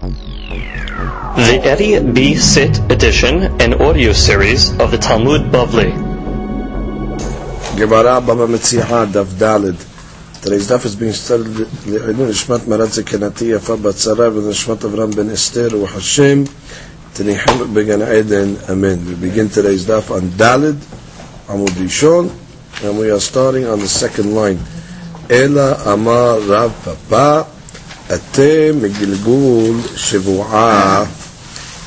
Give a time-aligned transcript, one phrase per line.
[0.00, 2.34] The Eddie B.
[2.34, 5.92] Sit edition and audio series of the Talmud Bavli.
[7.76, 9.76] Gemara Baba Metziah Daf Dalid.
[10.40, 11.52] Today's daf is being studied
[12.64, 19.04] Maratze Kenati Yafa Batzara and Nishmat Avram Ben Esther Wa Hashem Tenichim Began Eden Amen.
[19.06, 22.30] We begin today's daf on Amud Rishon
[22.84, 24.58] and we are starting on the second line.
[25.28, 26.40] Ela Amar
[26.84, 27.59] Papa
[28.10, 31.06] Atem Megilgul Shivu'ah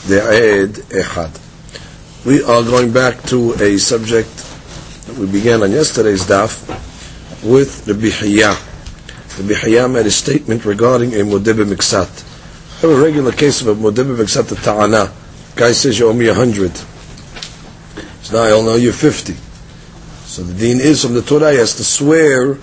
[0.08, 2.26] De'ed Echad.
[2.26, 4.34] We are going back to a subject
[5.05, 6.64] that we began on yesterday's daf
[7.44, 8.55] with the Hiya.
[9.45, 12.08] The Hiya made a statement regarding a Modebe Miksat.
[12.78, 15.12] I have a regular case of a Modebe Miksat Ta'ana.
[15.58, 16.72] Guy says you owe me a hundred.
[18.22, 19.34] So now I know you're fifty.
[20.23, 22.58] So the dean is from the Torah he has to swear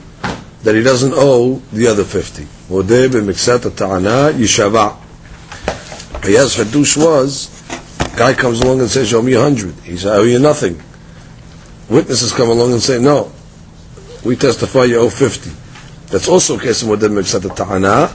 [0.63, 2.45] that he doesn't owe the other fifty.
[2.69, 4.97] Modebe Miksat Ta'ana Yishava.
[6.23, 7.57] Hiya's Hadush was
[8.17, 9.75] guy comes along and says owe me a hundred.
[9.85, 10.81] He says I owe you nothing.
[11.89, 13.33] Witnesses come along and say no
[14.25, 15.51] we testify you owe 50.
[16.09, 18.15] That's also a case of Ta'ana,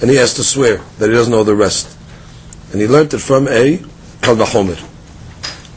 [0.00, 1.96] and he has to swear that he doesn't owe the rest.
[2.72, 3.78] And he learned it from a
[4.20, 4.76] Kalvahomer.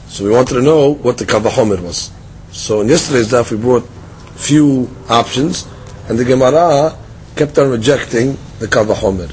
[0.09, 2.11] So we wanted to know what the Kalvahomer was.
[2.51, 3.87] So in yesterday's daf we brought
[4.35, 5.67] few options,
[6.09, 6.97] and the Gemara
[7.35, 9.31] kept on rejecting the Kalvahomer.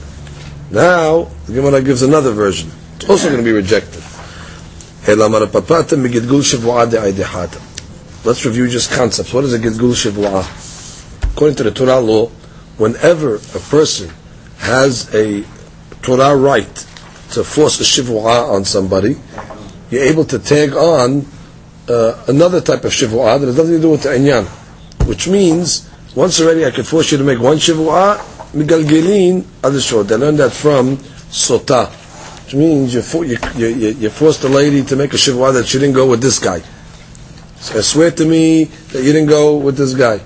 [0.70, 2.70] Now, the Gemara gives another version.
[2.96, 4.02] It's also going to be rejected.
[8.24, 9.32] Let's review just concepts.
[9.32, 11.32] What is a Gilgul Shivu'ah?
[11.32, 12.27] According to the Torah law,
[12.77, 14.10] whenever a person
[14.58, 15.44] has a
[16.02, 16.74] Torah right
[17.30, 19.16] to force a Shivu'ah on somebody,
[19.91, 21.24] you're able to tag on
[21.88, 24.47] uh, another type of Shivu'ah that has nothing to do with the Inyan.
[25.06, 28.17] Which means, once already I can force you to make one Shivu'ah,
[28.53, 30.09] Migalgelin Adishot.
[30.09, 31.91] They learned that from Sota.
[32.47, 35.67] Which means you, for, you, you, you forced a lady to make a Shivu'ah that
[35.67, 36.61] she didn't go with this guy.
[37.56, 40.21] So swear to me that you didn't go with this guy.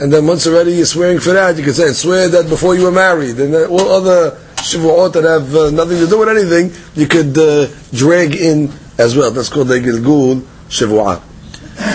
[0.00, 2.84] And then once already you're swearing for that, you can say, swear that before you
[2.84, 3.38] were married.
[3.38, 7.66] And all other shivuot that have uh, nothing to do with anything, you could uh,
[7.92, 9.30] drag in as well.
[9.30, 11.22] That's called the Gilgul Shivu'ah.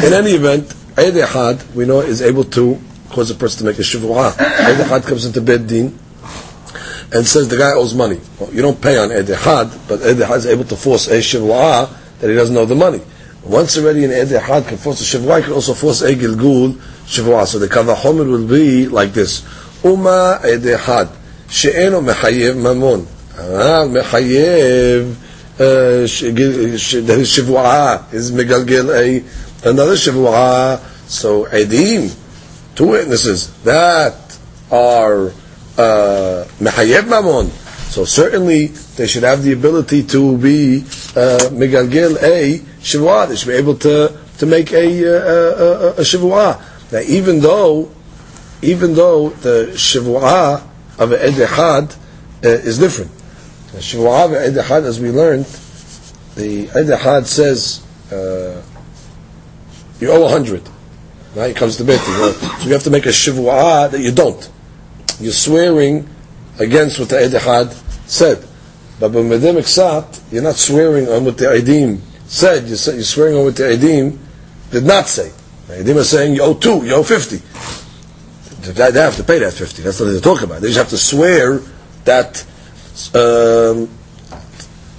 [0.06, 2.80] In any event, Eid Echad, we know, is able to
[3.14, 4.40] cause a person to make a Shivu'ah.
[4.40, 5.98] Eid Echad comes into Bed Din
[7.14, 8.20] and says the guy owes money.
[8.40, 12.30] Well, you don't pay on Echad, but Echad is able to force a Shivu'ah that
[12.30, 13.02] he doesn't know the money.
[13.44, 16.76] Once already an Ed Echad can force a Shavua, can also force a Gilgul
[17.06, 17.46] Shavua.
[17.46, 19.44] So the Kavahomer will be like this.
[19.84, 21.14] Uma Ed Echad,
[21.50, 23.06] she'eno mechayev mamon.
[23.38, 23.90] Ah, uh,
[25.58, 30.80] that his Shavua is megalgel a, another Shavua.
[31.10, 32.10] So Edim,
[32.76, 34.38] two witnesses, that
[34.72, 35.28] are
[35.78, 37.50] uh, mamon.
[37.92, 40.80] So certainly they should have the ability to be
[41.16, 43.28] uh, megalgel a Shivuah.
[43.30, 46.92] They should be able to, to make a, a, a, a Shivuah.
[46.92, 47.92] Now, even though,
[48.62, 50.68] even though the Shivuah
[50.98, 51.96] of an Ed Echad
[52.44, 53.12] uh, is different.
[53.74, 55.46] The Shivuah of an Ed Echad, as we learned,
[56.36, 58.62] the Ed Echad says, uh,
[60.00, 60.68] you owe a hundred.
[61.36, 62.00] Now he comes to bed.
[62.00, 64.50] So you have to make a Shivuah that you don't.
[65.20, 66.08] You're swearing
[66.60, 67.72] against what the Ed Echad
[68.08, 68.48] said.
[69.00, 73.56] But when Medem you're not swearing on what the Eidim said, you're, swearing on what
[73.56, 74.18] the Eidim
[74.72, 75.32] did not say.
[75.68, 77.38] The Eidim are saying you owe two, you owe fifty.
[78.62, 79.82] They have to pay that fifty.
[79.82, 80.62] That's what they talk about.
[80.62, 81.60] They just have to swear
[82.06, 82.46] that
[83.14, 83.90] um,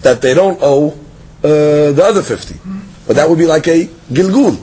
[0.03, 2.56] that they don't owe uh, the other fifty.
[3.06, 4.56] But that would be like a gilgul,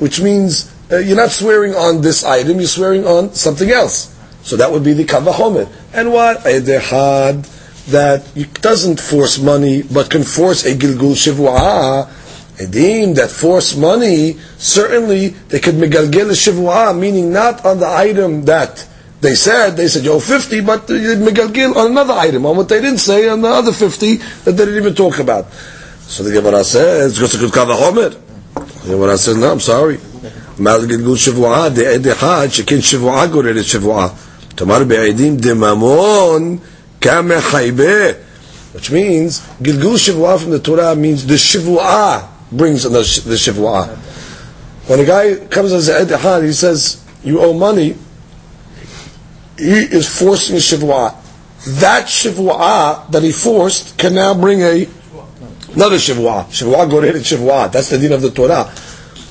[0.00, 4.14] which means uh, you're not swearing on this item, you're swearing on something else.
[4.42, 5.68] So that would be the kavahomer.
[5.92, 6.38] And what?
[6.44, 7.46] Edehad
[7.90, 8.22] that
[8.60, 12.08] doesn't force money, but can force a gilgul shivu'ah,
[12.58, 18.86] Edim that force money, certainly they could megalgel shivu'ah, meaning not on the item that
[19.20, 22.98] they said, they said, yo, 50, but megalgel on another item, on what they didn't
[22.98, 25.52] say, on the other 50 that they didn't even talk about.
[26.02, 28.18] So the Gemara says, it's good kavahomer.
[28.54, 29.98] The Gemara says, no, I'm sorry.
[30.58, 34.56] Gilgul shivu'ah, de edechad, shekin shivu'ah gored shivu'ah.
[34.56, 36.60] Tomar be'edim de mamon,
[37.00, 43.96] which means Gilgul Shivu'ah from the Torah means the Shivu'ah brings the, the Shivu'ah.
[44.88, 47.96] When a guy comes as an Ed he says, you owe money,
[49.56, 51.14] he is forcing a Shivu'ah.
[51.80, 54.88] That Shivu'ah that he forced can now bring a
[55.74, 56.46] another Shivu'ah.
[56.46, 57.70] Shivu'ah Gored Shivu'ah.
[57.70, 58.72] That's the din of the Torah.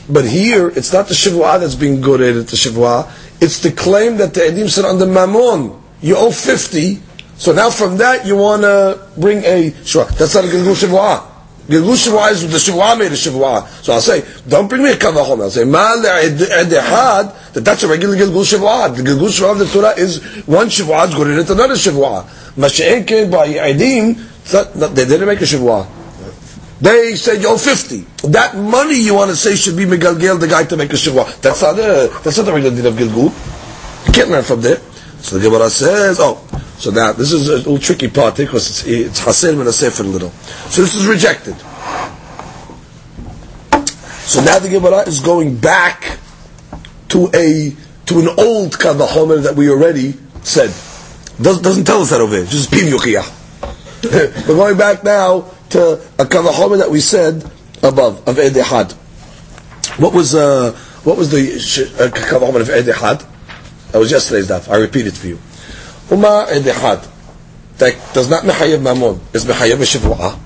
[0.10, 3.12] But here, it's not the Shivu'ah that's being Gored at the Shivu'ah.
[3.42, 7.02] It's the claim that the Edim said on the Mammon, you owe 50,
[7.38, 10.10] So now from that you want to bring a shivua.
[10.18, 11.24] That's not a gilgul shivua.
[11.68, 13.68] Gilgul shivua is the shivua made a shivua.
[13.84, 15.42] So I'll say, don't bring me a kavachom.
[15.42, 18.96] I'll say, mal edehad, that that's a regular gilgul shivua.
[18.96, 22.24] The gilgul shivua of the Torah is one shivua is good into another shivua.
[22.56, 24.16] Masha'enke by edim,
[24.96, 25.97] they didn't make a shivua.
[26.80, 28.30] They said, yo, 50.
[28.30, 31.42] That money you want to say should be Megalgel, the guy to make a shivua.
[31.42, 33.34] That's not, a, that's not the regular din of Gilgul.
[34.08, 34.78] You can't learn from there.
[35.20, 36.38] So the Gemara says, oh,
[36.78, 40.04] so now this is a little tricky part eh, because it's, it's Hasen and a
[40.12, 40.30] little.
[40.30, 41.56] So this is rejected.
[44.28, 46.20] So now the Gemara is going back
[47.10, 47.76] to a
[48.06, 50.14] to an old Kavahomer that we already
[50.44, 50.70] said.
[51.42, 52.94] Doesn't, doesn't tell us that over here, just Piv
[54.48, 57.44] We're going back now to a Kavahomer that we said
[57.84, 58.94] above, of Edehad.
[60.00, 60.72] What was, uh,
[61.04, 63.26] what was the uh, Kavahomer of Edehad?
[63.92, 64.70] That was yesterday's daf.
[64.70, 65.40] I repeat it for you.
[66.12, 67.08] Uma edehad.
[67.78, 69.20] That does not mechayev mamon.
[69.34, 70.38] Is mechayev shivua.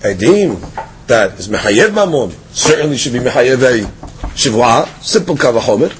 [0.00, 0.60] Edim
[1.08, 3.84] that is mechayev mamon certainly should be mechayev
[4.34, 4.86] shivua.
[5.02, 5.92] Simple kavachomer.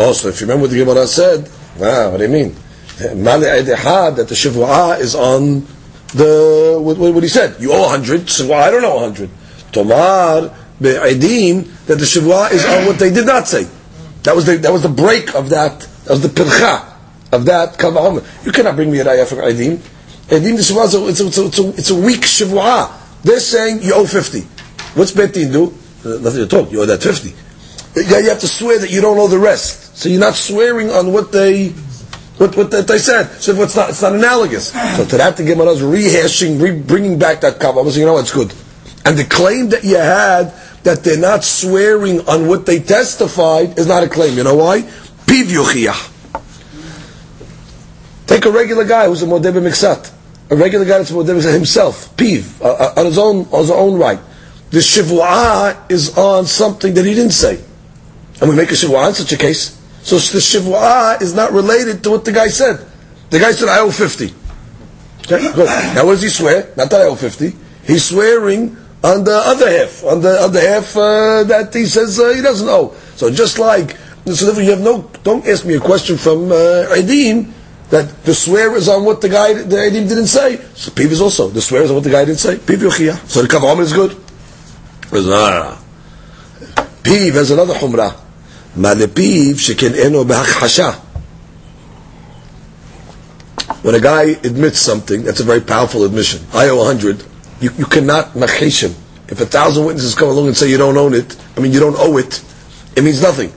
[0.00, 1.46] Also, if you remember what the Gemara said,
[1.76, 2.56] what do you mean?
[3.00, 5.66] Male edehad that the shivua is on
[6.14, 7.60] the what, what, he said.
[7.60, 8.22] You owe a hundred.
[8.22, 9.30] Shivua, I don't know a hundred.
[9.72, 13.66] Tomar be'edim that the shivua is on what they did not say.
[14.24, 15.80] That was the that was the break of that.
[15.80, 16.86] That was the pircha
[17.32, 18.24] of that kavahom.
[18.44, 19.76] You cannot bring me a raya for edim.
[20.28, 22.90] Edim the shivua it's a, it's a, it's a, it's a weak shivua.
[23.22, 24.40] They're saying you owe fifty.
[24.94, 25.74] What's betin do?
[26.04, 26.66] Uh, nothing at all.
[26.68, 27.34] You owe that fifty.
[27.94, 29.96] Yeah, you have to swear that you don't know the rest.
[29.96, 31.74] So you're not swearing on what they
[32.40, 33.24] what, what they said.
[33.38, 34.72] So it's not it's not analogous.
[34.72, 37.88] So to that the Gemara is rehashing, re- bringing back that kavah.
[37.90, 38.54] So you know it's good.
[39.04, 40.54] And the claim that you had
[40.84, 44.38] that they're not swearing on what they testified is not a claim.
[44.38, 44.80] You know why?
[45.26, 46.06] Piv.
[48.26, 50.10] Take a regular guy who's a modeb miksat,
[50.48, 53.70] a regular guy that's a modeb himself, piv, uh, uh, on his own on his
[53.70, 54.20] own right.
[54.70, 57.62] The shivua is on something that he didn't say,
[58.40, 59.79] and we make a shivua in such a case.
[60.02, 62.84] So the shivua is not related to what the guy said.
[63.30, 64.34] The guy said, "I owe 50.
[65.32, 65.66] Okay, good.
[65.94, 66.72] Now, what does he swear?
[66.76, 67.54] Not that I owe fifty.
[67.84, 72.30] He's swearing on the other half, on the other half uh, that he says uh,
[72.30, 72.94] he doesn't owe.
[73.16, 76.90] So just like, so therefore you have no, don't ask me a question from uh,
[76.96, 77.52] Aidim,
[77.90, 80.56] that the swear is on what the guy, the Aidim didn't say.
[80.74, 82.56] So Piv is also, the swear is on what the guy didn't say.
[82.56, 83.16] Piv Yochia.
[83.28, 84.10] So the Kavam is good.
[87.02, 88.16] Piv has another Humrah.
[88.76, 90.94] Ma lepiv sheken eno behachasha.
[93.82, 96.44] When a guy admits something, that's a very powerful admission.
[96.52, 97.24] I owe a hundred
[97.60, 98.94] you, you cannot macheshim.
[99.28, 101.80] If a thousand witnesses come along and say you don't own it, I mean you
[101.80, 102.42] don't owe it,
[102.96, 103.50] it means nothing.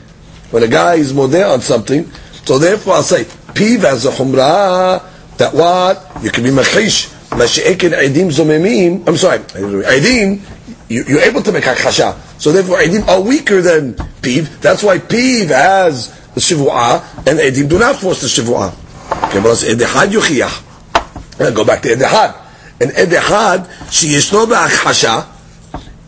[0.51, 2.09] When a guy is modeh on something,
[2.45, 5.03] so therefore I'll say, piv has a chumrah,
[5.37, 6.23] that what?
[6.23, 7.07] You can be machish.
[7.31, 10.41] Mashi'ekin edim zomemim, I'm sorry, edim,
[10.89, 12.19] you, you're able to make hakasha.
[12.43, 14.59] So therefore edim are weaker than piv.
[14.59, 19.29] That's why piv has the shivu'ah, and edim do not force the shivu'ah.
[19.29, 21.55] Okay, but edehad yuchiyah.
[21.55, 22.43] Go back to edehad
[22.81, 25.25] an edehad sheyishno be'achasha.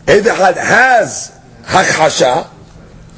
[0.04, 2.48] Edehad has hachasha.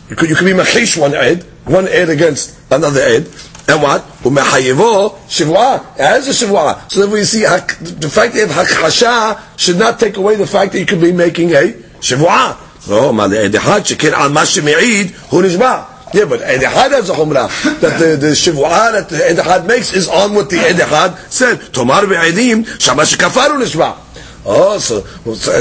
[0.08, 3.26] You could, you could be machish one ed, one ed against another ed,
[3.66, 4.02] and what?
[4.22, 5.80] Umechayevo shivua.
[5.96, 6.88] It has a shivua.
[6.88, 10.46] So then you see the fact that you have hachasha should not take away the
[10.46, 12.67] fact that you could be making a shivua.
[12.87, 15.99] No, ma edehad shekir al mashimi'id hu nishba.
[16.14, 17.49] Yeah, but Edihad has a humrah
[17.80, 21.61] that the, the shivua that the Edihad makes is on what the Edihad said.
[21.75, 23.99] Tomar be'edim shamash kafaru nishma.
[24.47, 25.02] Oh, so,
[25.35, 25.52] so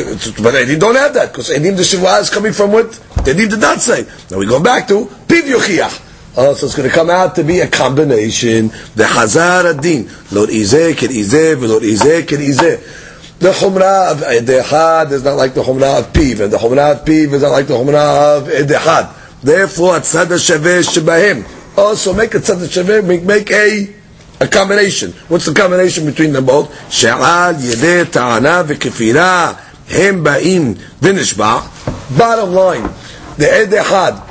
[0.41, 2.85] but Edim don't have that because Edim the shivua is coming from what
[3.27, 4.07] Edim did not say.
[4.31, 6.05] Now we go back to Piv Yochiach.
[6.39, 8.67] Oh, so it's going to come out to be a combination.
[8.93, 10.07] The Hazar Adin.
[10.31, 13.06] Lord Izeh, Ker Izeh, Lord Izeh, Ker Izeh.
[13.39, 17.05] The Humrah of Edehad is not like the Humrah of Piv, and the Humrah of
[17.05, 19.13] Piv is not like the Humrah of Edehad.
[19.43, 21.77] Therefore, tzad shaveh shebahem.
[21.77, 23.93] Also, make a tzad shaveh, make, a
[24.39, 25.11] a combination.
[25.27, 26.91] What's the combination between them both?
[26.91, 32.17] She'al yedeh ta'ana v'kefira hem ba'im v'nishba.
[32.17, 32.89] Bottom line,
[33.37, 34.27] the edehad.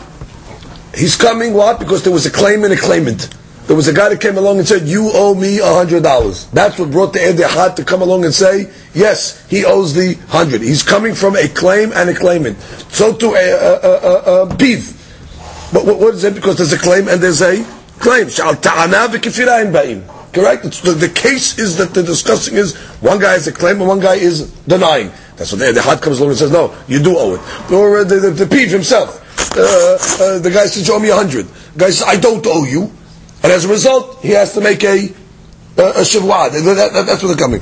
[0.97, 1.79] He's coming what?
[1.79, 3.33] Because there was a claim and a claimant.
[3.67, 6.47] There was a guy that came along and said, "You owe me a hundred dollars."
[6.53, 10.63] That's what brought the edehad to come along and say, "Yes, he owes the hundred.
[10.63, 12.59] He's coming from a claim and a claimant."
[12.91, 14.97] So to a, a, a, a, beef.
[15.73, 16.35] But what, what is it?
[16.35, 17.63] Because there's a claim and there's a
[17.99, 18.31] claim.
[20.37, 20.65] Correct?
[20.83, 24.01] The, the, case is that the discussing is one guy has a claim and one
[24.01, 25.11] guy is denying.
[25.37, 27.73] That's what the, the had comes along and says, no, you do owe it.
[27.73, 29.23] Or uh, the, the, the himself.
[29.57, 31.47] Uh, uh, the guy says, you owe me a hundred.
[31.47, 32.93] The guy says, I don't owe you.
[33.43, 35.09] And as a result, he has to make a
[35.78, 36.52] a shivwa.
[36.52, 37.62] That, that, that's where they're coming.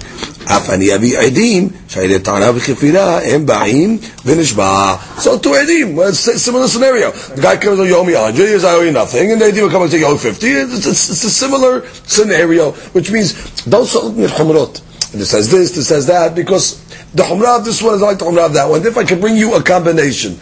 [0.49, 4.95] אף אני אביא עדים שהעדי טענה וכפירה הם באים ונשבע.
[5.19, 7.11] So two עדים, similar scenario.
[7.11, 9.69] The guy comes on Yomi 100, he says I owe you nothing, and the עדים
[9.69, 10.47] come and say you owe 50.
[10.47, 13.33] It's, it's, it's a similar scenario, which means
[13.65, 14.81] don't sell me chumrot.
[15.11, 18.25] This says this, this says that, because the chumrah of this one is like the
[18.25, 18.83] chumrah of that one.
[18.85, 20.39] If I can bring you a combination,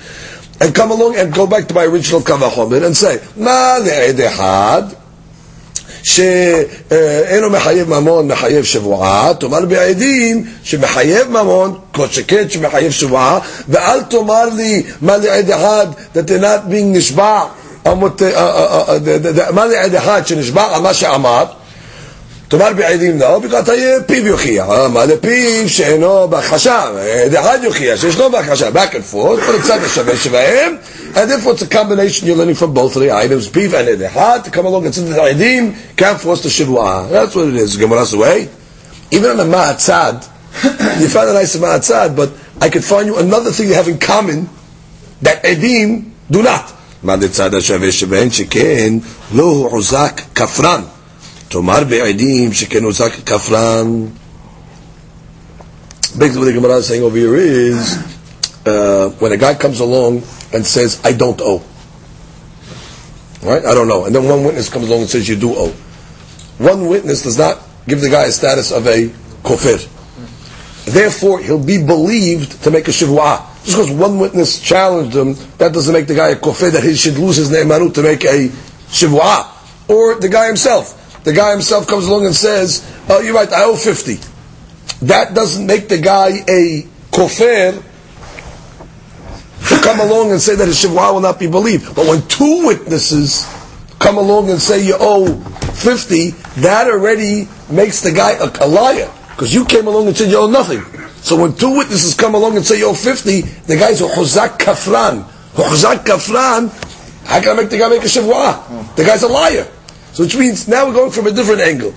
[0.61, 4.97] and come along and go back to my original kavachomer and say, ma le'ed ehad,
[6.02, 14.44] שאינו מחייב ממון, מחייב שבועה, תאמר בעדים שמחייב ממון, כל שכן שמחייב שבועה, ואל תאמר
[14.56, 17.40] לי מה לעד אחד, that they're not being נשבע,
[19.50, 21.44] מה לעד אחד שנשבע על מה שאמר,
[22.51, 23.61] תאמר בעדים לא, בגלל
[24.05, 26.83] פיו יוכיח, מה לפיו שאינו בהכחשה,
[27.25, 30.75] עד אחד יוכיח שישנו בהכחשה, back and forth, כל הצד השווה שבהם,
[31.13, 34.01] and therefore it's a combination you're learning from both of the items, פיו and עד
[34.01, 37.55] אחד, to come along and sit the העדים, can't force the שבועה, that's what it
[37.55, 38.47] is, Gemara's way.
[39.11, 40.25] Even on the ma'atzad,
[41.01, 42.29] you found a nice ma'atzad, but
[42.61, 44.47] I could find you another thing you have in common,
[45.21, 46.71] that עדים do not.
[47.03, 48.93] מה לצד השווה שבהן שכן
[49.35, 50.81] לא הוא עוזק כפרן
[51.51, 54.05] תאמר בעדים שכן הוזק כפרן.
[56.17, 57.97] Basically what the Gemara is saying over here is,
[58.65, 61.63] uh, when a guy comes along and says, I don't owe.
[63.43, 63.63] Right?
[63.63, 64.05] I don't know.
[64.05, 65.73] And then one witness comes along and says, you do owe.
[66.57, 69.09] One witness does not give the guy a status of a
[69.43, 69.87] kofir.
[70.85, 73.45] Therefore, he'll be believed to make a shivwa.
[73.63, 76.95] Just because one witness challenged him, that doesn't make the guy a kofir that he
[76.95, 78.47] should lose his ne'emanut to make a
[78.89, 79.45] shivwa.
[79.87, 83.64] Or the guy himself the guy himself comes along and says, "Oh, you're right, I
[83.64, 84.18] owe 50."
[85.02, 87.82] That doesn't make the guy a kofir
[89.68, 91.94] to come along and say that his shivwa will not be believed.
[91.94, 93.46] But when two witnesses
[93.98, 95.34] come along and say you owe
[95.74, 96.30] 50,
[96.62, 99.10] that already makes the guy a, a liar.
[99.30, 100.82] Because you came along and said you owe nothing.
[101.22, 104.58] So when two witnesses come along and say you owe 50, the guy's a huzak
[104.58, 105.24] kafran.
[105.54, 106.68] Huzak kafran,
[107.26, 108.94] how can I make the guy make a shivwa?
[108.96, 109.66] The guy's a liar.
[110.12, 111.94] So which means now we're going from a different angle.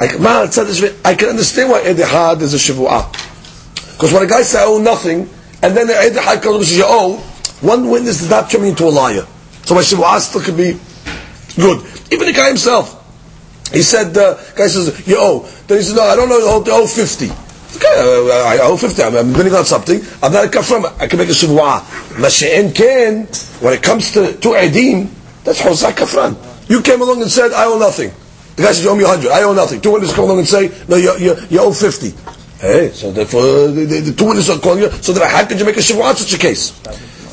[0.00, 3.12] I can understand why Edihad is a Shavu'ah.
[3.92, 5.28] Because when a guy says, I owe nothing,
[5.62, 7.16] and then the Edihad comes and says, owe,
[7.60, 9.26] one witness does not turn me into a liar.
[9.64, 10.78] So my Shavu'ah still could be
[11.56, 11.84] good.
[12.10, 12.96] Even the guy himself.
[13.74, 15.40] He said, uh, guy says, you owe.
[15.66, 17.26] Then he says, no, I don't know, I owe 50.
[17.76, 21.18] Okay, I owe 50, I'm, I'm bidding on something, I'm not a kafram, I can
[21.18, 21.80] make a Shavu'ah.
[22.16, 23.26] Mashi'en ken,
[23.62, 25.10] when it comes to, to Edim,
[25.44, 26.49] that's Hosak kafran.
[26.70, 28.12] You came along and said, I owe nothing.
[28.54, 29.28] The guy says, you owe me 100.
[29.32, 29.80] I owe nothing.
[29.80, 32.14] Two witnesses come along and say, no, you, you, you owe 50.
[32.60, 35.58] Hey, so therefore, the, the, the two witnesses are calling you, so that how could
[35.58, 36.70] you make a shivwa on such a case?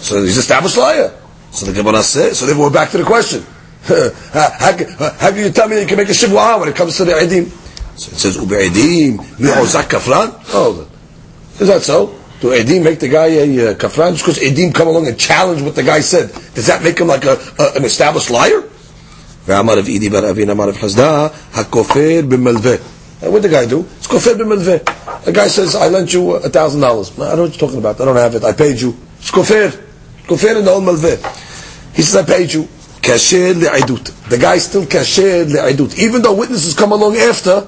[0.02, 1.14] So he's an established liar.
[1.52, 3.46] So the Gemara says, so then we're back to the question.
[3.84, 6.76] how, how, how, can you tell me that you can make a shivwa when it
[6.76, 7.46] comes to the edim?
[7.96, 10.34] So it says, ube'edim, mi'ozak kafran?
[10.50, 10.90] Oh,
[11.60, 12.08] is that so?
[12.40, 14.14] Do Edim make the guy a uh, kafran?
[14.14, 17.08] Just because Edim come along and challenge what the guy said, does that make him
[17.08, 18.64] like a, a, an established liar?
[19.48, 20.10] ואמר רב אידי
[20.52, 22.76] אמר רב חסדא, הכופר במלווה.
[23.22, 23.86] The guy do?
[24.00, 25.24] It's kofir b'melveh.
[25.26, 27.12] The guy says, I lent you a thousand dollars.
[27.20, 28.00] I don't know what you're talking about.
[28.00, 28.44] I don't have it.
[28.44, 28.96] I paid you.
[29.20, 29.72] It's kofir.
[30.28, 31.18] Kofir in the whole melveh.
[31.96, 32.68] He says, I paid you.
[33.02, 34.30] Kasher li'aidut.
[34.30, 35.98] The guy still kasher li'aidut.
[35.98, 37.68] Even though witnesses come along after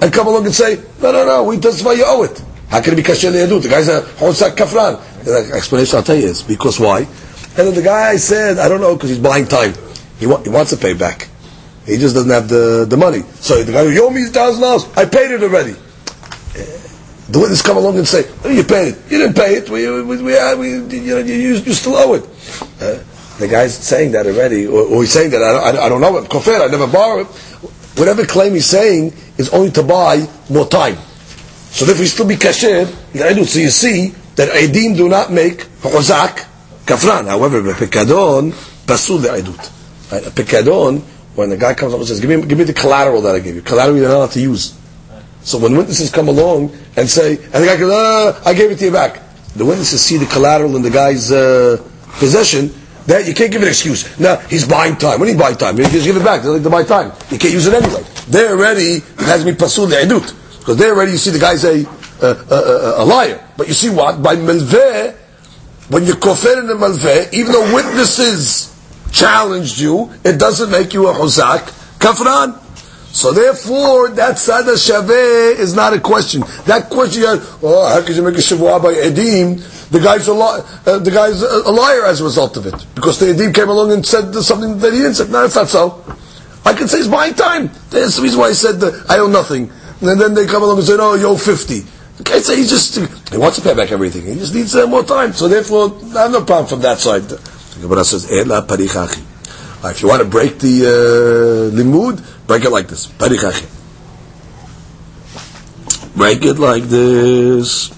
[0.00, 2.42] and come along and say, no, no, no, we testify you owe it.
[2.68, 3.62] How can it be kasher li'aidut?
[3.62, 5.24] The guy's a honsak kafran.
[5.24, 7.00] The explanation I'll tell you is, because why?
[7.00, 9.74] And then the guy said, I don't know, because he's buying time.
[10.20, 11.28] He, wa- he wants to pay back.
[11.86, 13.22] He just doesn't have the, the money.
[13.40, 14.84] So the guy, you owe me thousand dollars.
[14.96, 15.74] I paid it already.
[17.30, 18.98] The witness come along and say, oh, "You paid it.
[19.10, 19.70] You didn't pay it.
[19.70, 22.24] We, we, we, we you, know, you, you still owe it."
[22.80, 23.02] Uh,
[23.38, 26.16] the guy's saying that already, or, or he's saying that I, I, I don't know
[26.18, 26.28] it.
[26.28, 27.26] Kofer, I never borrow it.
[27.98, 30.96] Whatever claim he's saying is only to buy more time.
[31.70, 32.86] So if we still be kasher.
[33.46, 36.46] So you see that edim do not make hozak
[36.84, 37.26] kafran.
[37.28, 38.52] However, pekadon
[38.86, 39.79] pasul le'edut.
[40.10, 40.26] Right?
[40.26, 41.00] A pekadon,
[41.34, 43.40] when the guy comes up and says, give me, give me the collateral that I
[43.40, 43.62] gave you.
[43.62, 44.76] Collateral you're not allowed to use.
[45.42, 48.78] So when witnesses come along and say, and the guy goes, ah, I gave it
[48.78, 49.22] to you back.
[49.54, 51.82] The witnesses see the collateral in the guy's uh,
[52.18, 52.74] possession,
[53.06, 54.18] that you can't give an excuse.
[54.20, 55.18] Now, he's buying time.
[55.18, 56.42] When he's buying time, you just give it back.
[56.42, 57.12] They like to buy time.
[57.30, 58.04] You can't use it anyway.
[58.28, 60.36] They're already, it has to be pasul edut.
[60.58, 61.84] Because they're already, you see the guy's a,
[62.22, 63.42] a, a, a, liar.
[63.56, 64.22] But you see what?
[64.22, 65.16] By melveh,
[65.88, 68.69] when you're kofer in the melveh, even though witnesses
[69.12, 71.60] challenged you, it doesn't make you a huzak
[71.98, 72.58] kafran.
[73.12, 76.42] So therefore, that sada shaveh is not a question.
[76.66, 77.24] That question,
[77.62, 79.88] oh, how could you make a shavua by edim?
[79.90, 83.18] The guy's a li- uh, the guy's a liar as a result of it because
[83.18, 85.28] the edim came along and said something that he didn't say.
[85.28, 86.04] No, it's not so.
[86.64, 87.68] I can say it's my time.
[87.90, 89.72] That's the reason why I said uh, I owe nothing.
[90.00, 91.82] And then they come along and say, no, you owe 50.
[92.20, 92.96] Okay, so he just,
[93.30, 94.22] he wants to pay back everything.
[94.24, 95.32] He just needs uh, more time.
[95.32, 97.24] So therefore, I have no problem from that side.
[97.75, 99.21] The Gemara says, Ela parichachi.
[99.83, 103.07] Uh, If you want to break the uh, limud, break it like this.
[103.07, 103.65] Parichachi.
[106.15, 107.91] Break it like this.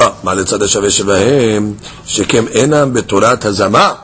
[0.00, 1.74] אה, מה לצד השווה שבהם?
[2.06, 3.94] שכם אינם בתורת הזמה.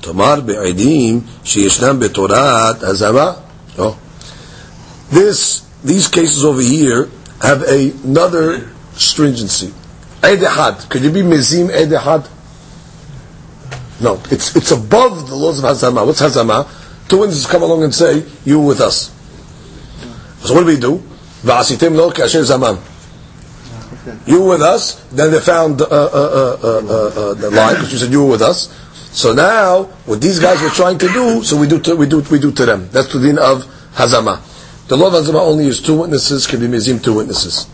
[0.00, 3.32] תאמר בעדים שישנם בתורת הזמה.
[3.78, 3.82] Oh.
[5.10, 7.08] This, these cases over here
[7.40, 9.72] have a, another stringency.
[10.22, 10.88] Ed Ehad.
[10.88, 12.28] Could you be Mizim Ed Ehad?
[14.01, 16.05] No, it's, it's above the laws of Hazama.
[16.05, 16.67] What's Hazama?
[17.09, 19.09] Two witnesses come along and say, you with us.
[20.41, 20.97] So what do we do?
[21.43, 22.77] Va'asitim lo kasher zaman.
[24.25, 25.03] You were with us.
[25.11, 28.23] Then they found uh, uh, uh, uh, uh, uh, the lie because you said you
[28.23, 28.67] were with us.
[29.11, 32.21] So now, what these guys were trying to do, so we do to, we do
[32.31, 32.89] we do to them.
[32.91, 33.63] That's the din of
[33.95, 34.39] hazama.
[34.87, 37.67] The law of hazama only is two witnesses can be mizim two witnesses.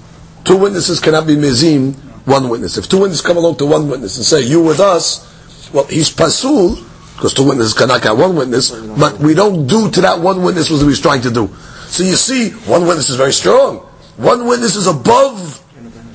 [0.46, 1.94] Two witnesses cannot be mizim
[2.26, 2.78] one witness.
[2.78, 5.35] If two witnesses come along to one witness and say you with us,
[5.76, 6.78] well he's pasul
[7.16, 10.70] because two witnesses cannot count one witness, but we don't do to that one witness
[10.70, 11.48] what he was trying to do.
[11.88, 13.78] So you see, one witness is very strong.
[14.18, 15.62] One witness is above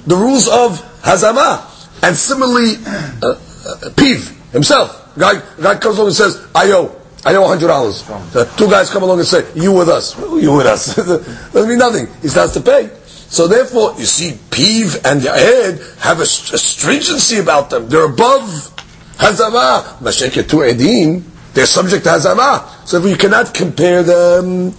[0.07, 1.67] the rules of Hazama.
[2.02, 2.75] And similarly,
[3.23, 5.14] uh, uh, Piv himself.
[5.19, 6.97] Guy, guy comes along and says, I owe.
[7.25, 8.09] I owe hundred dollars.
[8.09, 10.19] Uh, two guys come along and say, "You with us?
[10.19, 10.97] You with us?"
[11.52, 12.07] Doesn't mean nothing.
[12.23, 12.88] He starts to pay.
[13.05, 17.90] So therefore, you see, Piv and Yahed have a, a stringency about them.
[17.90, 18.73] They're above
[19.21, 19.99] Hazama.
[20.00, 21.23] Masheket to Edim,
[21.53, 22.87] they're subject to Hazama.
[22.87, 24.73] So you cannot compare them.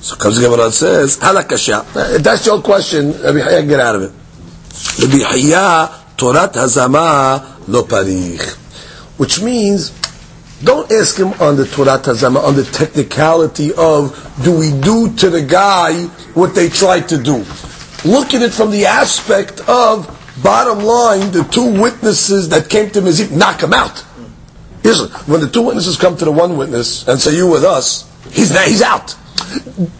[0.00, 2.16] So comes Gemara and says, Halakasha.
[2.16, 4.12] If that's your question, Rabbi Haya, get out of it.
[5.02, 8.54] Rabbi Haya, Torat Hazama lo parich.
[9.18, 9.90] Which means,
[10.62, 15.30] don't ask him on the Torat Hazama, on the technicality of, do we do to
[15.30, 17.44] the guy what they tried to do?
[18.04, 23.00] Look at it from the aspect of, bottom line, the two witnesses that came to
[23.00, 24.04] Mizip, knock him out.
[24.84, 28.08] Listen, when the two witnesses come to the one witness and say, you with us,
[28.32, 29.14] he's, he's out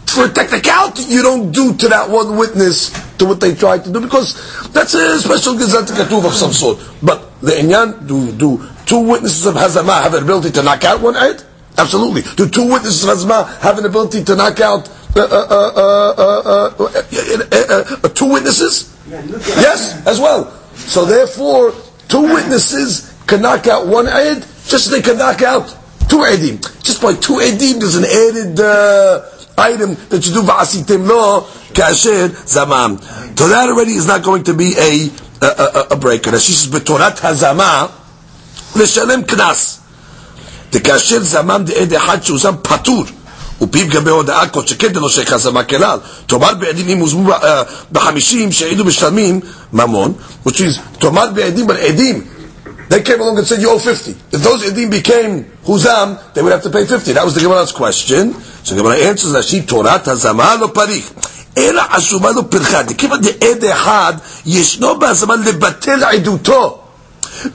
[0.07, 4.01] for technicality, you don't do to that one witness to what they tried to do
[4.01, 6.79] because that's a special gazette of some sort.
[7.01, 11.01] But the inyan, do do two witnesses of hazama have an ability to knock out
[11.01, 11.45] one ayat?
[11.77, 12.23] Absolutely.
[12.35, 16.73] Do two witnesses of hazama have an ability to knock out uh, uh,
[18.03, 18.88] uh, two witnesses?
[19.08, 20.50] Yes, as well.
[20.74, 21.74] So therefore,
[22.08, 25.68] two witnesses can knock out one ayat just as they can knock out
[26.08, 26.60] two edim.
[26.82, 29.22] Just by two edim, there's an added uh,
[29.58, 31.42] item that you do va'asitim lo
[31.72, 33.00] kasher zamam.
[33.38, 35.10] So that already is not going to be a
[35.42, 36.38] a, a, a breaker.
[36.38, 37.90] She says betorat hazama
[38.76, 39.78] לשלם קנס.
[40.72, 43.04] דכאשר זמם דעד אחד שהוזם פטור.
[43.61, 45.99] ופיו גבי הודעה כל שכן דנושק הזמה כלל.
[46.27, 47.33] תאמר בעדים אם הוזמו
[47.91, 49.39] בחמישים שהעידו משלמים
[49.73, 50.13] ממון,
[50.99, 52.23] תאמר בעדים, but עדים,
[52.89, 54.15] they came along and said, you owe 50.
[54.31, 57.13] If those edim became huzam, they would have to pay 50.
[57.13, 58.33] That was the Gemara's question.
[58.63, 61.11] So Gemara answers that she תורת הזמה לא פריך.
[61.57, 62.83] אלא עשומה לו פרחה.
[62.83, 64.13] דכיוון דעד אחד,
[64.45, 66.81] ישנו בהזמה לבטל עדותו.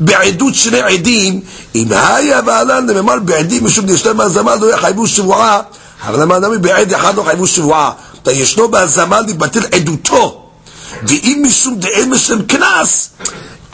[0.01, 1.41] בעדות שני עדים,
[1.75, 5.61] אם היה בעלן נאמר בעדים משום דשתם בהזמה לא יחייבו שבועה,
[6.07, 7.91] אבל למה נמי בעד אחד לא חייבו שבועה?
[8.27, 10.43] ישנו בהזמה לבטל עדותו,
[11.03, 13.11] ואם משום דאין משלם קנס,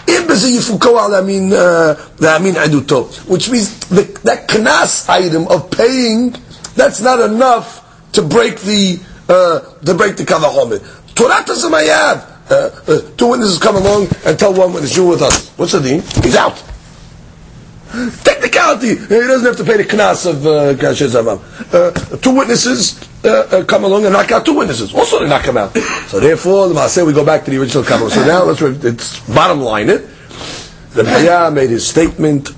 [0.09, 1.53] אין בזה יפוקוע להאמין,
[2.21, 3.09] להאמין עדותו.
[3.29, 6.37] which means that קנס item of paying,
[6.77, 7.67] that's not enough
[8.13, 10.77] to break the, uh, to break the קל וחומר.
[11.15, 15.51] תורת הזמייב, uh, uh, two witnesses come along and tell one witness, you with us.
[15.57, 16.01] What's the deal?
[16.25, 16.57] He's out.
[18.23, 23.65] Technicality, he doesn't have to pay the knas of uh, uh, Two witnesses uh, uh,
[23.65, 24.95] come along and knock out two witnesses.
[24.95, 25.77] Also, they knock him out.
[26.07, 28.09] So therefore, the say we go back to the original cover.
[28.09, 30.07] So now let's it's bottom line it.
[30.91, 32.51] The Baya made his statement.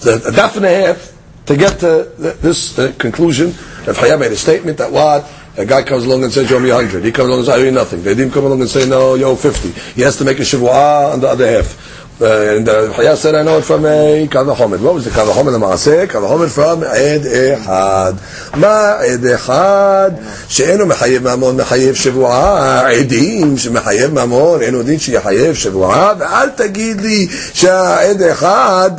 [0.00, 2.12] The, a daf and a half to get to
[2.42, 3.52] this conclusion.
[3.86, 6.60] The Baya made a statement that what a guy comes along and says, you owe
[6.60, 7.04] me 100.
[7.04, 8.02] He comes along and says, I owe you nothing.
[8.02, 9.70] They didn't come along and say, no, you owe 50.
[9.92, 11.93] He has to make a shivua on the other half.
[12.20, 14.76] ויעשה לנו from a אה, קו החומר.
[14.82, 18.12] לא, זה קו החומר למעשה, קו החומר from עד אחד.
[18.54, 20.10] מה עד אחד?
[20.48, 22.90] שאינו מחייב ממון, מחייב שבועה.
[22.90, 26.12] עדים שמחייב ממון, אינו דין שיחייב שבועה.
[26.18, 28.90] ואל תגיד לי שהעד אחד,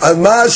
[0.00, 0.48] על מה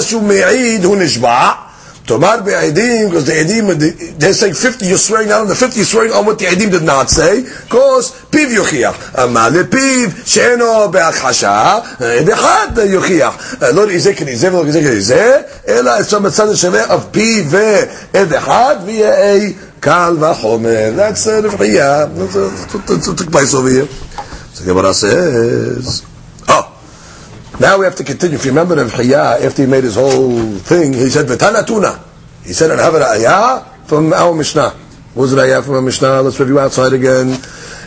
[0.00, 1.67] שהוא מעיד הוא נשבע.
[2.07, 5.85] Tomar be'edim, because the edim, they're saying 50, you're swearing not on the 50, you're
[5.85, 9.23] swearing on what the edim did not say, because piv yuchiach.
[9.23, 11.81] Amma lepiv, she'eno be'achasha,
[12.25, 13.73] bechad yuchiach.
[13.73, 19.51] לא לאיזה כניזה ולא לאיזה כניזה, אלא אצלו מצד השווה of פיו ועד אחד, ויהיה
[19.79, 20.91] קל וחומר.
[20.97, 22.07] That's the רבחייה.
[22.87, 23.87] That's what took place over here.
[24.53, 26.06] So the Gemara says, oh,
[27.59, 28.35] now we have to continue.
[28.35, 32.03] If you remember Rav Chaya, after he made his whole thing, he said, V'tana tuna.
[32.43, 34.71] He said, I have an ayah from our Mishnah.
[35.13, 36.21] What was the ayah from our Mishnah?
[36.21, 37.37] Let's review outside again.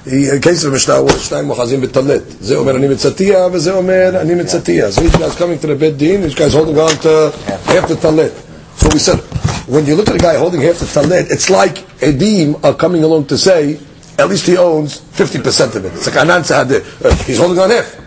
[0.06, 2.22] In case of Mishnah was שניים מוחזים בטלט.
[2.40, 4.88] זה אומר אני מצטיע וזה אומר אני מצטיע.
[4.90, 7.32] So each guy's coming to the bed din, each guy's holding on to
[7.66, 8.32] half the talit.
[8.76, 9.18] So we said,
[9.66, 13.02] when you look at a guy holding half the talit, it's like Edim are coming
[13.02, 13.80] along to say,
[14.16, 15.92] at least he owns 50% of it.
[15.94, 17.26] It's like Anan Sa'adeh.
[17.26, 17.99] He's holding on half.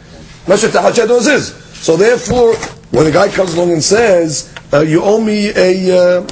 [0.46, 1.54] Is.
[1.84, 2.54] So therefore,
[2.90, 6.22] when a guy comes along and says, uh, you owe me a, uh,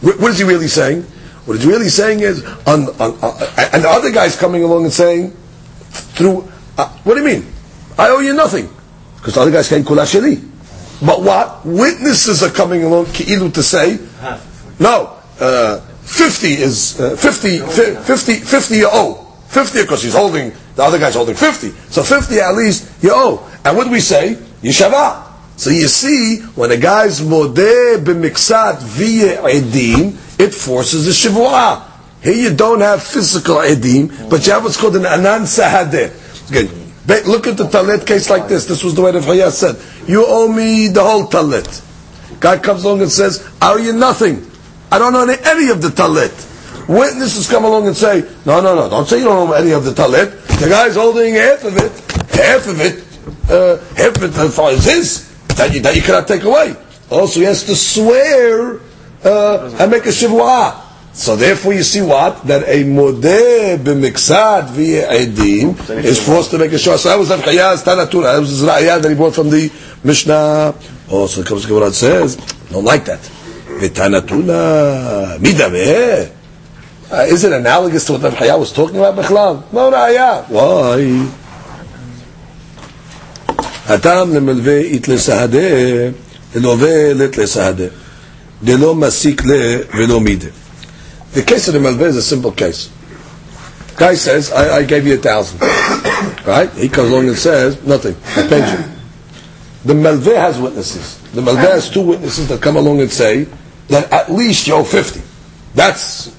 [0.00, 1.02] what is he really saying?
[1.44, 4.92] What he's really saying is, on, on, uh, and the other guy's coming along and
[4.92, 5.30] saying,
[5.90, 7.46] through, uh, what do you mean?
[7.98, 8.68] I owe you nothing.
[9.16, 10.46] Because the other guy's saying kulashali.
[11.04, 11.64] But what?
[11.64, 13.98] Witnesses are coming along, ki'ilu to say,
[14.78, 19.24] no, uh, 50 is, uh, 50, 50, 50 you owe.
[19.48, 21.70] 50 because he's holding, the other guy's holding 50.
[21.90, 23.50] So 50 at least you owe.
[23.64, 24.34] And what do we say?
[24.62, 25.26] Yeshava.
[25.56, 31.82] So you see, when a guy's modeh b'miksat via edim, it forces a shivua.
[32.22, 36.14] Here you don't have physical edim, but you have what's called an anan sahadeh.
[36.48, 36.70] Okay.
[37.28, 38.66] Look at the talit case like this.
[38.66, 39.82] This was the way the Chaya said.
[40.08, 42.38] You owe me the whole talit.
[42.38, 44.48] Guy comes along and says, I owe you nothing.
[44.92, 46.88] I don't owe any of the talit.
[46.88, 49.84] Witnesses come along and say, no, no, no, don't say you don't owe any of
[49.84, 50.37] the talit.
[50.58, 51.92] The guy's holding half of it.
[52.34, 53.04] Half of it,
[53.48, 56.74] uh, half of it far as his, that you, that you cannot take away.
[57.10, 58.80] Also, he has to swear
[59.24, 60.82] uh, and make a shivua.
[61.12, 66.72] So therefore, you see what that a modeh b'miksad via edim is forced to make
[66.72, 66.98] a shivua.
[66.98, 68.34] So that was Avchayaz Tanatuna.
[68.34, 69.70] That was his that he brought from the
[70.02, 70.74] Mishnah.
[71.08, 72.34] Also, comes to it says.
[72.70, 73.20] Don't like that.
[73.20, 76.37] V'tanatuna midameh.
[77.11, 79.71] Uh, is it analogous to what the Chaya was talking about, Bechlal?
[79.71, 80.45] No, Raya.
[80.49, 81.29] Why?
[83.87, 85.59] הטעם למלווה אית לסהדה,
[86.55, 87.85] ללווה לית לסהדה.
[88.63, 89.51] דלא מסיק ל
[89.95, 90.47] ולא מידה.
[91.33, 92.89] The case of the Malveh is a simple case.
[93.97, 95.61] Guy says, I, I gave you a thousand.
[96.45, 96.69] right?
[96.73, 98.15] He comes along and says, nothing.
[98.37, 98.85] I paid you.
[99.85, 101.19] The Malveh has witnesses.
[101.33, 103.47] The Malveh has two witnesses that come along and say
[103.89, 105.21] that at least you owe 50.
[105.73, 106.33] That's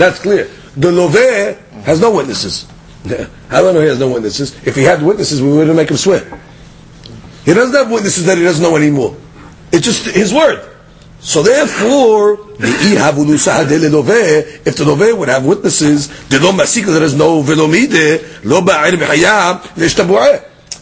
[0.00, 0.44] that's clear.
[0.76, 2.66] The Loveh has no witnesses.
[3.48, 4.54] How do I know he has no witnesses?
[4.66, 6.20] If he had witnesses, we wouldn't make him swear.
[7.44, 9.16] He doesn't have witnesses that he doesn't know anymore.
[9.72, 10.66] It's just his word.
[11.20, 12.96] So therefore, if
[14.76, 17.42] the Loveh would have witnesses, there is no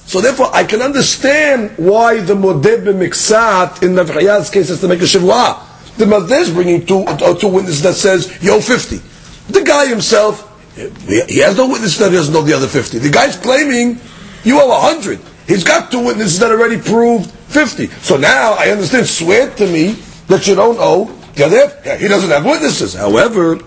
[0.08, 5.00] so therefore, I can understand why the modeh b'miksat in Navchayad's case has to make
[5.00, 5.60] a shivua.
[5.98, 9.02] The Madeh is bringing two, uh, two witnesses that says, yo, 50.
[9.48, 10.44] The guy himself,
[10.76, 12.98] he has no witness that he doesn't know the other 50.
[12.98, 14.00] The guy's claiming,
[14.44, 15.20] you owe 100.
[15.46, 17.86] He's got two witnesses that already proved 50.
[17.86, 19.92] So now I understand, swear to me
[20.28, 22.94] that you don't owe the other He doesn't have witnesses.
[22.94, 23.58] However,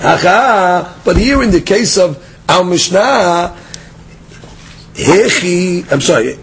[0.00, 3.56] but here in the case of our Mishnah,
[4.94, 6.38] hechi, I'm sorry,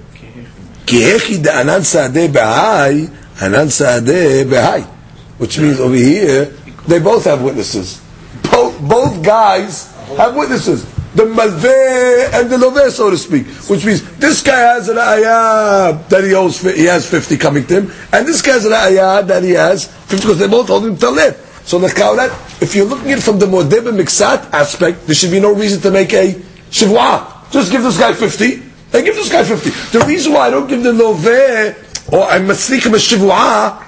[5.37, 6.45] which means over here
[6.87, 8.01] they both have witnesses.
[8.49, 10.85] Both, guys have witnesses.
[11.15, 15.97] The malveh and the loveh, so to speak, which means this guy has an ayah
[16.09, 19.23] that he owes, he has fifty coming to him, and this guy has an ayah
[19.23, 21.35] that he has fifty because they're both holding talit.
[21.65, 22.29] So the kaulat,
[22.61, 25.55] if you're looking at it from the modeb and miksat aspect, there should be no
[25.55, 26.33] reason to make a
[26.69, 27.49] shivwa.
[27.49, 28.61] Just give this guy fifty.
[28.91, 29.69] I give this guy fifty.
[29.97, 33.85] The reason why I don't give the loveh or I maslik him a shivwa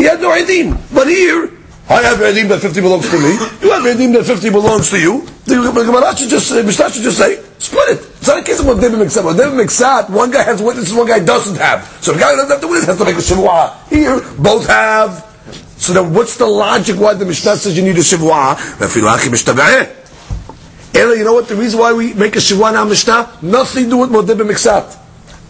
[0.00, 0.80] he had no edim.
[0.94, 1.50] But here,
[1.90, 3.34] I have edim that 50 belongs to me.
[3.66, 5.26] You have edim that 50 belongs to you.
[5.44, 7.98] The Gemara should just, Mishnah should just say, split it.
[7.98, 9.24] It's not a case of David Miksat.
[9.24, 11.84] When David Miksat, one guy has witnesses, one guy doesn't have.
[12.00, 13.74] So the guy who doesn't have the witness has to make a shivwa.
[13.88, 15.26] Here, both have.
[15.78, 18.54] So then what's the logic why the Mishnah says you need a shivwa?
[20.94, 23.38] Ella, you know what the reason why we make a shivwa now Mishnah?
[23.42, 24.96] Nothing to do with Modib Miksat.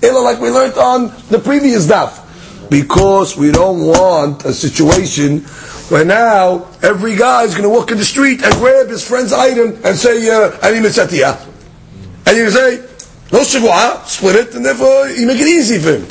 [0.03, 5.44] Ella, like we learned on the previous daf because we don't want a situation
[5.90, 9.33] where now every guy is going to walk in the street and grab his friend's
[9.33, 11.37] item and say, uh, "Ani mitzatiya,"
[12.26, 12.76] and you say,
[13.33, 16.07] "No shivua," split it, and therefore you make it easy for him.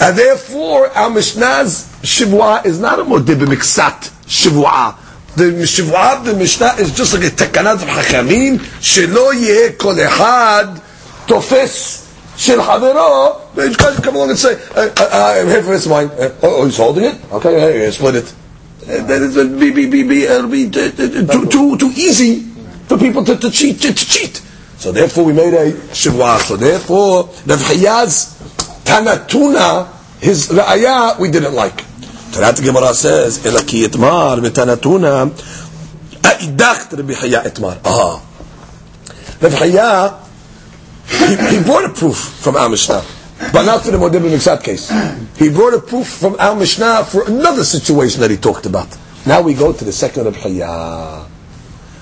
[0.00, 4.96] And therefore, our Mishnah's Shivua is not a modeh b'miksat shivua.
[5.36, 9.94] The shivua of the Mishnah is just like a tekanat of Hachamim, shelo yeh kol
[9.94, 10.82] echad
[11.26, 12.04] tofes
[12.36, 13.40] havero.
[13.56, 16.08] You guys come along and say, uh, uh, I'm here for this wine.
[16.08, 17.32] Uh, oh, he's holding it?
[17.32, 18.34] Okay, split it.
[18.84, 22.40] Uh, then it's, be, be, be, be, it'll be uh, uh, too, too, too easy
[22.86, 24.36] for people to, to cheat, to, to cheat.
[24.76, 26.38] So therefore we made a shivua.
[26.38, 28.34] So therefore, Rav Hayaz
[28.84, 29.88] Tanatuna,
[30.20, 31.76] his ra'aya, we didn't like.
[32.32, 35.30] Tanat Gemara says, Elaki itmar mitanatuna,
[36.20, 37.78] a'idacht Rabbi Haya itmar.
[37.86, 38.20] Ah.
[39.40, 40.20] Rav Haya,
[41.08, 42.68] he, he brought a proof from our.
[43.38, 44.90] But not for the Modib Miksat case.
[45.36, 48.96] He brought a proof from our Mishnah for another situation that he talked about.
[49.26, 51.26] Now we go to the second of Haya.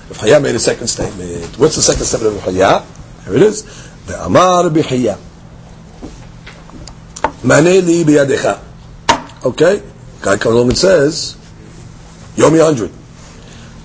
[0.09, 1.57] Rav Haya made a second statement.
[1.57, 2.85] What's the second statement of Rav Haya?
[3.25, 3.63] Here it is.
[4.05, 5.17] The Amar Bihaya.
[7.43, 8.59] Mane li biyadecha.
[9.45, 9.81] Okay?
[10.21, 11.35] Guy comes along and says,
[12.35, 12.91] Yomi 100.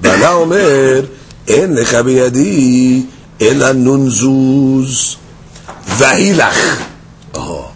[0.00, 1.08] Bana omer,
[1.48, 3.06] en lecha biyadi,
[3.40, 5.18] ela nunzuz,
[5.98, 6.87] vahilach.
[7.34, 7.74] Oh,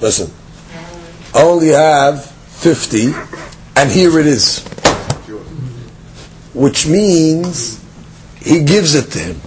[0.00, 0.30] listen.
[1.34, 3.12] I only have 50,
[3.76, 4.66] and here it is.
[6.54, 7.84] Which means
[8.38, 9.40] he gives it to him.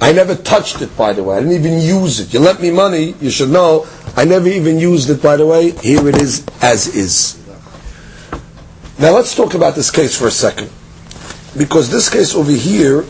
[0.00, 1.36] I never touched it, by the way.
[1.36, 2.32] I didn't even use it.
[2.32, 3.86] You lent me money, you should know.
[4.16, 5.70] I never even used it, by the way.
[5.70, 7.42] Here it is, as is.
[8.98, 10.70] Now let's talk about this case for a second.
[11.58, 13.04] Because this case over here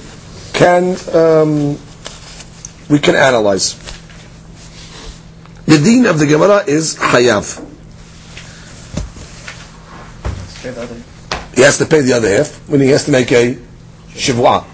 [0.52, 1.78] can, um,
[2.88, 3.85] we can analyze.
[5.66, 7.58] The dean of the Gemara is Hayav.
[11.54, 13.54] He has to pay the other half when he has to make a
[14.10, 14.64] shivua.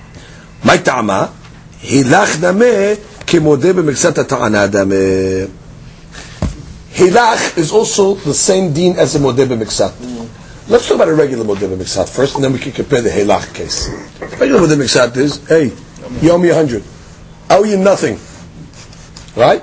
[0.64, 1.33] My Ta'ama,
[1.78, 5.50] Hilach Dameh kimode B'miksat Ta'ana Dameh.
[6.90, 9.92] Hilach is also the same dean as a Modeh B'miksat.
[10.68, 13.55] Let's talk about a regular Modeh B'miksat first, and then we can compare the Hilach
[13.55, 13.88] case.
[14.38, 15.72] Regular Modeh B'miksat is, hey,
[16.20, 16.85] you owe me a hundred.
[17.48, 18.18] I owe you nothing.
[19.40, 19.62] Right?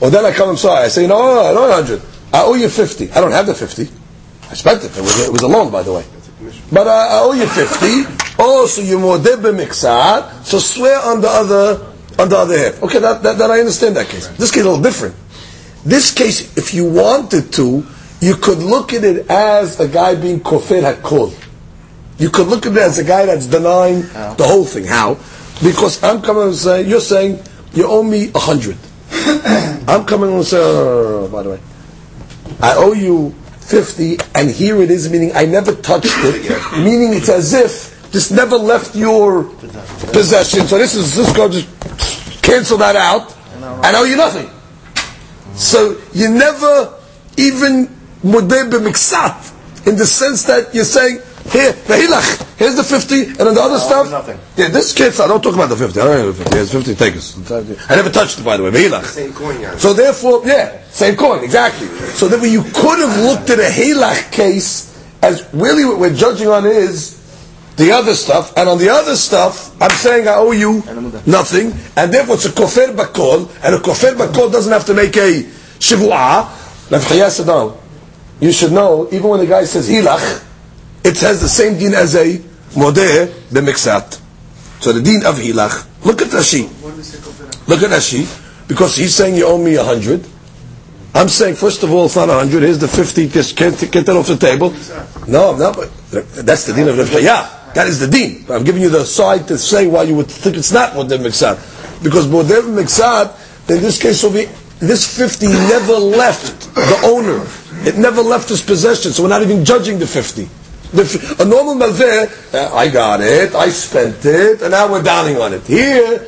[0.00, 2.02] Or then I come and say, I say, no, I don't a hundred.
[2.32, 3.10] I owe you fifty.
[3.12, 3.88] I don't have the fifty.
[4.50, 4.96] I spent it.
[4.96, 6.04] It was, it was a loan, by the way.
[6.70, 8.04] But I, I owe you fifty.
[8.38, 11.86] Oh, so you modeh b'miksat, so swear on the other,
[12.18, 12.82] on the other half.
[12.82, 14.28] Okay, that, that, that I understand that case.
[14.28, 15.14] This case is a little different.
[15.84, 17.86] This case, if you wanted to,
[18.20, 21.32] you could look at it as a guy being kofir hakol.
[22.18, 24.34] You could look at it as a guy that's denying How?
[24.34, 24.84] the whole thing.
[24.84, 25.14] How?
[25.62, 27.40] Because I'm coming and saying, you're saying,
[27.72, 28.76] you owe me a hundred.
[29.88, 31.60] I'm coming and saying, no, no, no, no, by the way,
[32.60, 37.28] I owe you 50, and here it is, meaning I never touched it, meaning it's
[37.28, 40.66] as if this never left your possession.
[40.66, 41.68] So this is, this go just
[42.42, 44.50] cancel that out, and I owe you nothing.
[45.54, 46.94] So you never
[47.36, 47.86] even
[48.22, 53.54] mudeh b'miksat in the sense that you're saying, here, vehilach, here's the 50, and then
[53.54, 54.10] the other stuff.
[54.10, 54.38] nothing.
[54.56, 56.00] Yeah, this case, I don't talk about the 50.
[56.00, 56.56] I don't know the 50.
[56.56, 57.50] Here's 50, take us.
[57.90, 59.04] I never touched it, by the way, vehilach.
[59.04, 59.76] Same coin, yeah.
[59.76, 61.88] So therefore, yeah, same coin, exactly.
[62.16, 66.48] So therefore, you could have looked at a halach case as really what we're judging
[66.48, 67.16] on is
[67.76, 70.82] the other stuff, and on the other stuff, I'm saying I owe you
[71.26, 75.16] nothing, and therefore it's a kofir bakol, and a kofir bakol doesn't have to make
[75.16, 75.42] a
[75.78, 76.48] shivua.
[76.90, 77.78] Rav Chaya said, no,
[78.40, 80.45] you should know, even when the guy says hilach,
[81.06, 82.38] it says the same din as a
[82.74, 84.20] modeh b'miksat.
[84.80, 85.86] So the din of hilach.
[86.04, 86.66] Look at Rashi.
[87.68, 88.26] Look at Rashi,
[88.68, 90.26] because he's saying you owe me a hundred.
[91.14, 92.62] I'm saying first of all it's not a hundred.
[92.62, 93.28] Here's the fifty.
[93.28, 94.70] Just can't get that off the table.
[95.28, 95.90] No, no, but
[96.44, 98.44] that's the din of Rav Yeah, that is the din.
[98.50, 102.02] I'm giving you the side to say why you would think it's not modeh b'miksat,
[102.02, 104.46] because modeh b'miksat in this case will be
[104.78, 107.46] this 50 never left the owner.
[107.88, 110.48] It never left his possession, so we're not even judging the 50
[110.98, 115.52] a normal malveh, uh, I got it, I spent it, and now we're downing on
[115.52, 115.62] it.
[115.66, 116.18] Here,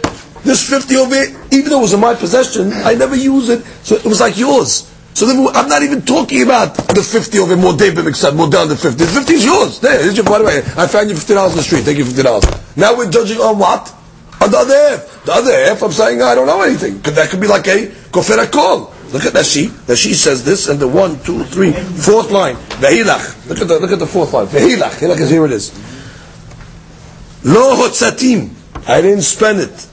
[0.45, 3.65] this 50 over here, even though it was in my possession, I never use it,
[3.83, 4.93] so it was like yours.
[5.15, 8.69] So then I'm not even talking about the 50 over more David Mixed, more down
[8.69, 9.03] the 50.
[9.05, 9.81] The 50 is yours.
[9.81, 12.05] There, here's your, by the way, I found you $50 in the street, take you
[12.05, 12.77] $50.
[12.77, 13.93] Now we're judging on what?
[14.41, 15.25] On the other half.
[15.25, 17.01] The other half, I'm saying I don't know anything.
[17.01, 18.95] That could be like a kofera kol.
[19.13, 19.67] Look at that she.
[19.87, 22.57] That she says this, and the one, two, three, fourth line.
[22.81, 23.49] Vehilach.
[23.49, 24.47] Look at the look at the fourth line.
[24.47, 24.99] Vehilach.
[24.99, 25.45] Hilach is here.
[25.47, 25.73] It is.
[27.45, 28.51] Lo hotzatim.
[28.87, 29.87] I didn't spend it.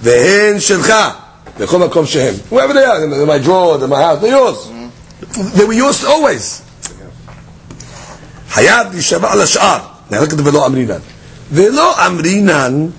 [0.00, 1.16] Vehen shelcha.
[1.56, 2.34] Bechol makom shehem.
[2.50, 4.70] Wherever they are, in my drawer, in my house, they're yours.
[5.54, 6.62] They were yours always.
[8.48, 10.04] Hayab yishava al.
[10.10, 11.00] Now look at the velo amrinan.
[11.50, 12.92] Velo amrinan.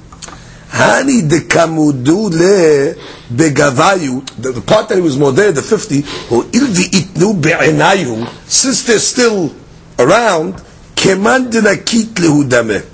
[0.72, 2.96] Hani dekamudu le
[3.30, 4.24] begavayu.
[4.42, 6.00] The, part that he was modeh, the 50,
[6.34, 9.54] or ilvi itnu be'enayu, since they're still
[9.98, 10.56] around,
[10.96, 12.86] keman dinakit lehudame.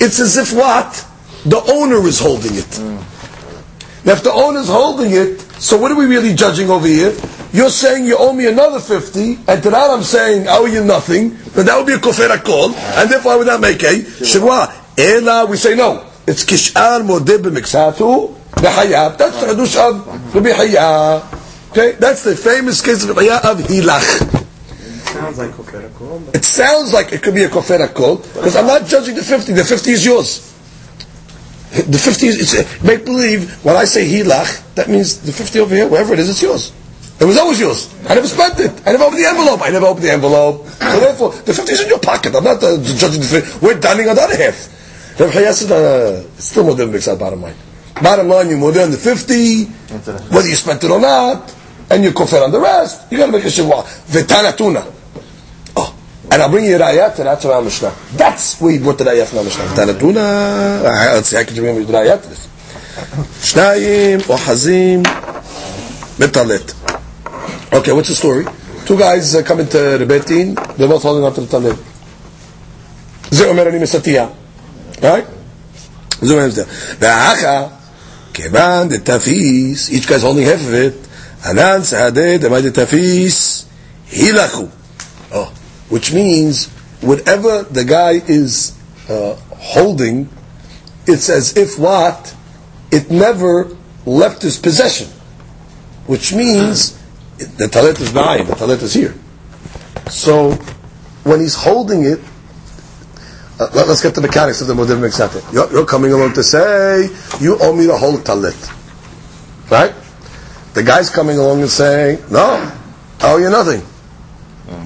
[0.00, 1.06] It's as if what?
[1.44, 2.78] The owner is holding it.
[4.04, 7.14] Now, if the owner is holding it, so what are we really judging over here?
[7.52, 10.84] You're saying you owe me another 50, and to that I'm saying I owe you
[10.84, 13.94] nothing, then that would be a kofera kol, and therefore I would not make a
[14.00, 14.72] shivwa.
[14.98, 16.04] Ela, we say no.
[16.26, 19.16] It's kish'al modeh b'miksatu b'hayav.
[19.16, 21.70] That's the Hadush of Rabbi Hayah.
[21.70, 24.42] Okay, that's the famous case of Hayah of Hilach.
[25.06, 28.56] Sounds like Kofera Kol, but It sounds like it could be a kofera kol, because
[28.56, 29.52] I'm not judging the 50.
[29.52, 30.52] The 50 is yours.
[31.70, 35.74] The 50 is, it's, make believe, when I say hilach, that means the 50 over
[35.74, 36.72] here, wherever it is, it's yours.
[37.20, 37.94] It was always yours.
[38.08, 38.82] I never spent it.
[38.86, 39.60] I never opened the envelope.
[39.62, 40.66] I never opened the envelope.
[40.66, 42.34] So therefore, the 50 is in your pocket.
[42.34, 43.64] I'm not uh, judging the 50.
[43.64, 44.75] We're dining on the other half.
[45.18, 47.54] Rav Chaya still more than makes out bottom line.
[48.02, 49.64] Bottom line, you mode on the 50,
[50.34, 51.54] whether you spent it or not,
[51.88, 53.82] and you kofir on the rest, you gotta make a shivwa.
[54.08, 54.92] V'tanatuna.
[55.76, 55.96] Oh,
[56.30, 57.94] and I'll bring you a rayat, and that's our Mishnah.
[58.12, 59.64] That's where you brought the rayat from Mishnah.
[59.64, 60.82] V'tanatuna,
[61.14, 62.48] let's see, I can remember the raya to this.
[63.42, 65.02] שניים אוחזים
[66.18, 66.72] בטלט.
[67.72, 68.46] Okay, what's the story?
[68.86, 71.76] Two guys uh, come into the Beit Din, they're both holding up to the talit.
[73.30, 74.26] זה omer ani מסטייה.
[75.02, 75.26] Right?
[76.22, 76.64] So I'm there.
[76.64, 77.72] V'acha,
[78.32, 80.94] Keban, de tafis, each guy's holding half of it,
[81.44, 83.66] anan sa'adeh demai de tafis,
[84.08, 84.70] hilachu.
[85.32, 85.52] Oh,
[85.90, 86.68] which means,
[87.00, 88.78] whatever the guy is
[89.08, 90.28] uh, holding,
[91.06, 92.34] it's as if what?
[92.90, 95.08] It never left his possession.
[96.06, 96.96] Which means,
[97.36, 99.14] the talit is behind, the talit is here.
[100.08, 100.52] So,
[101.24, 102.20] when he's holding it,
[103.58, 105.52] uh, let, us get the mechanics of the modern mixate.
[105.52, 107.08] You're, you're coming along to say,
[107.40, 108.72] you owe me the whole talit.
[109.70, 109.94] Right?
[110.74, 112.42] The guy's coming along and saying, no,
[113.20, 113.82] I owe you nothing.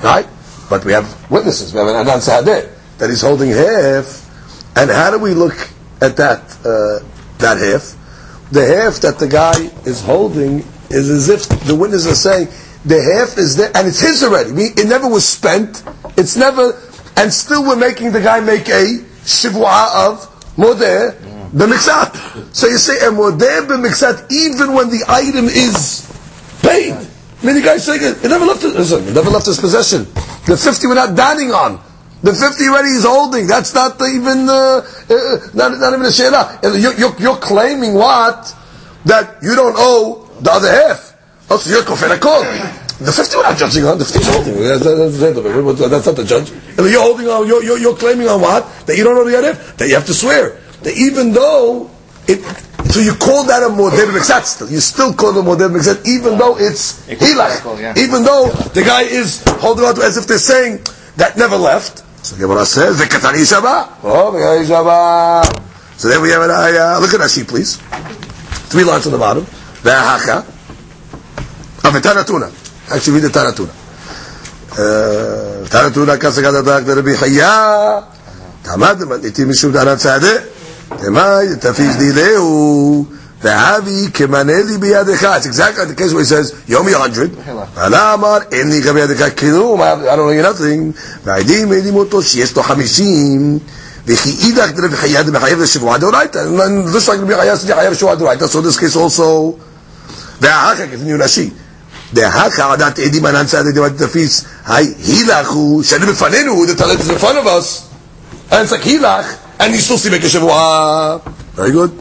[0.03, 0.27] Right?
[0.69, 1.73] But we have witnesses.
[1.75, 4.27] We have an Anan Sa'adeh that he's holding half.
[4.77, 5.57] And how do we look
[6.01, 7.05] at that, uh,
[7.39, 7.97] that half?
[8.53, 12.49] The half that the guy is holding is as if the witnesses are saying,
[12.85, 14.53] the half is there, and it's his already.
[14.53, 15.83] We- It never was spent.
[16.17, 16.73] It's never,
[17.21, 18.97] and still we're making the guy make a
[19.29, 20.25] shivwa of
[20.57, 21.13] modeh
[21.53, 22.55] b'mixat.
[22.57, 26.09] So you say a modeh b'mixat even when the item is
[26.63, 26.97] paid.
[27.43, 30.05] The guy's saying it, never left his, it never left his possession.
[30.47, 31.81] The 50 we're not dining on.
[32.23, 33.47] The 50 already he's holding.
[33.47, 36.59] That's not even, uh, uh, not, not even a she'lah.
[36.63, 38.55] You're, you're, you're claiming what?
[39.07, 41.17] That you don't owe the other half.
[41.51, 42.09] Oh, so you're kofir.
[43.01, 43.99] The 50 we're not judging on.
[43.99, 44.55] The 50 is holding.
[44.61, 46.53] That's, that's, that's, that's not the judge.
[46.77, 48.69] You're holding on, you're, you're, you're claiming on what?
[48.87, 49.77] That you don't know the half?
[49.79, 50.61] That you have to swear.
[50.83, 51.91] That even though
[52.29, 52.45] it,
[52.93, 54.71] so you call that a modeh b'mixat still.
[54.71, 57.81] You still call it a modeh b'mixat even though it's hilach.
[57.81, 57.95] yeah.
[57.97, 60.81] Even though the guy is holding on to as if they're saying
[61.17, 62.05] that never left.
[62.25, 65.99] So the Gemara says, "V'katan yishaba." Oh, v'katan yishaba.
[65.99, 66.97] So then we have an ayah.
[66.97, 67.77] Uh, look at Rashi, please.
[68.69, 69.45] Three lines on the bottom.
[69.85, 70.45] Ve'ahaka.
[71.81, 72.60] Avitanatuna.
[72.92, 73.74] Actually, read the Taratuna.
[74.72, 78.04] Uh, Taratuna kasagat adak Rabbi Chaya.
[78.66, 80.28] Tamad מתניתים משום דענת צעדה,
[81.02, 83.06] דמאי תפיש דילהו,
[83.44, 85.24] והאבי כמנה לי בידך.
[85.24, 87.32] It's exactly the case where he says, you owe me a hundred.
[87.76, 91.00] ועלה אמר, אין לי גם בידך כלום, I don't know you nothing.
[91.26, 93.60] והעדים מעידים אותו שיש לו חמישים.
[94.08, 96.44] וכי אידך דרבי חיה דמחייב לשבועה דאורייתא.
[96.44, 99.54] And Just like רבי חיה said, חייב שבועה דאורייתא, so this case also.
[100.42, 101.50] ואחר כך, continue רש"י.
[102.15, 107.19] כך עדת עדים ענן צעדה דמאי תפיס, היי הילכו, שאני בפנינו, the talent is in
[107.19, 107.91] front of us.
[108.51, 111.23] And it's like hilach, and you still see make a shavua.
[111.55, 111.93] Very good.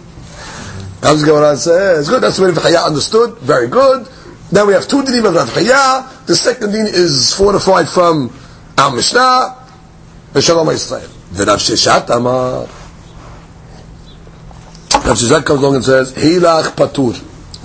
[1.01, 3.37] Comes Gemara and says, good, that's Rav Chaya understood.
[3.37, 4.07] Very good.
[4.51, 6.25] Now we have two dinim of Rav Chaya.
[6.25, 8.33] The second din is fortified from
[8.77, 9.55] our Mishnah.
[10.33, 11.07] Yisrael.
[11.31, 12.61] The Rav Sheshat Amar.
[14.91, 17.15] Rav Sheshat comes along and says, hilach patur.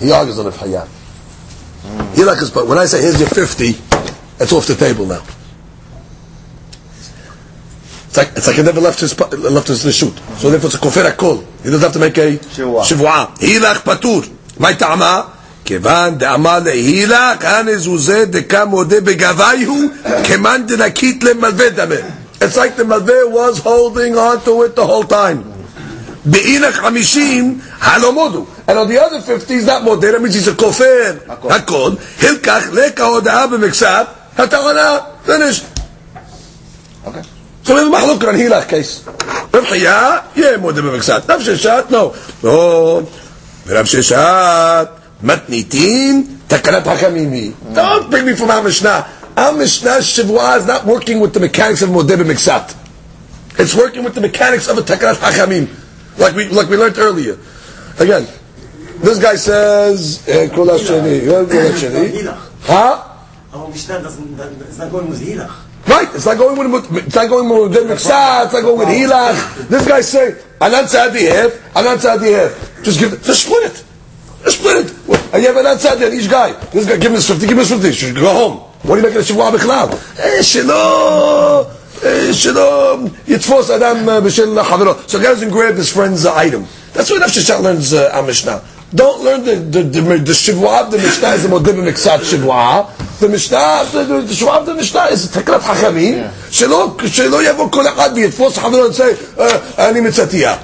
[0.00, 0.88] He argues on Rav Chaya.
[2.13, 2.67] Hilach is patur.
[2.67, 3.69] When I say here's your 50,
[4.39, 5.21] it's off the table now.
[8.07, 10.17] It's like, it's like he never left his pa- left his reshut.
[10.39, 11.45] So therefore it's a kofir akol.
[11.63, 12.83] He doesn't have to make a Shivua.
[12.83, 13.37] shivua.
[13.37, 14.27] Hilach patur.
[14.59, 15.21] מה טעמה?
[15.65, 19.77] כיוון דאמר להילך, הנז זה דקה מודה בגבייהו,
[20.23, 21.95] כמאן דנקית למלווה דמה.
[22.41, 25.43] It's like the malveh was holding on to it the whole time.
[26.24, 28.48] Beinach hamishim halomodu.
[28.66, 31.18] And on the other 50 he's not moder, that means he's a kofir.
[31.26, 31.96] Hakod.
[32.16, 35.18] Hilkach leka hoda'a b'miksab hatahana.
[35.20, 35.66] Finished.
[37.06, 37.22] Okay.
[37.62, 39.06] So we have a on hilach case.
[39.06, 41.28] Rav Chaya, yeah, moder b'miksab.
[41.28, 42.14] Rav Sheshat, no.
[42.42, 43.00] No.
[43.00, 47.74] Rav Sheshat, matnitin takanat hakamimi.
[47.74, 49.06] Don't bring me from our Mishnah.
[49.36, 52.74] Our Mishnah Shavua is not working with the mechanics of moder b'miksab.
[53.58, 55.82] It's working with the mechanics of a takanat hakamim.
[56.18, 57.38] Like we, like we learned earlier.
[57.98, 58.26] Again,
[59.02, 62.36] this guy says, eh, Kol HaSheni, eh?
[62.62, 63.10] Huh?
[63.72, 65.20] It's not going with
[65.86, 69.68] Right, it's not going with it's not going with Miksa, it's not going with Hilach.
[69.68, 72.82] This guy say, Anan Tzadi Hef, Anan Tzadi Hef.
[72.82, 73.84] Just give it, just split it.
[74.44, 75.34] Just split it.
[75.34, 76.52] I have Anan Tzadi each guy.
[76.70, 77.92] This guy, give me 50, give me 50.
[77.92, 78.56] Should go home.
[78.82, 80.18] What are you making a Shavua Bechlau?
[80.18, 81.83] Eh, Shiloh!
[82.31, 84.93] שלא יתפוס אדם eh, בשל חברו.
[85.07, 86.65] So guy doesn't grab his friend's uh, item.
[86.93, 88.61] That's what Nafsh Shach learns uh, our Mishnah.
[88.95, 92.87] Don't learn the the the, the Shavua of the Mishnah is a modib miksat Shavua.
[93.19, 96.23] The Mishnah, the, the, the Shavua of the Mishnah is תקלת חכמים.
[96.51, 99.41] שלא, שלא יבוא כל אחד ויתפוס חברו and say, uh,
[99.77, 100.55] אני מצאתיה.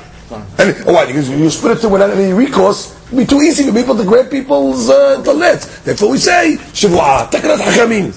[0.57, 1.05] And oh, why?
[1.05, 2.95] Because you split it to without any recourse.
[3.07, 5.81] It'd be too easy for people to grab people's uh, talets.
[5.81, 8.09] Therefore, we say Shavua, Takarat Hachamim.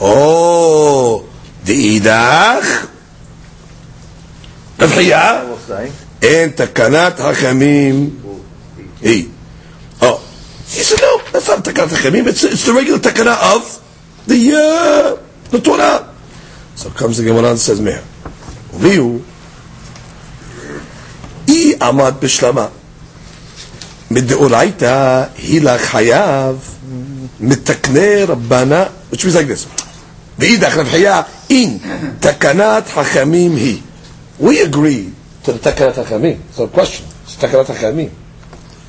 [0.00, 1.26] Oh,
[1.64, 2.90] the idach.
[4.78, 5.48] Rabchiyah.
[5.48, 5.86] will say.
[6.22, 8.42] And Takanat Hachamim.
[9.00, 9.30] He.
[10.02, 10.18] Oh.
[10.68, 12.26] He said, no, that's not Takanat Hachamim.
[12.26, 13.82] It's, it's the regular Takana of
[14.26, 16.12] the, uh, the Torah.
[16.74, 18.02] So comes the Gemara and says, Meir.
[18.72, 19.22] Viu.
[21.48, 22.66] אי עמד בשלמה.
[24.10, 26.56] מדאורייתא הילך חייב
[27.40, 29.66] מתקני רבנה, which means like this.
[30.37, 30.55] we
[34.61, 35.13] agree
[35.43, 36.39] to the takanat hachamim.
[36.51, 37.05] So question.
[37.23, 38.11] It's takanat hachamim.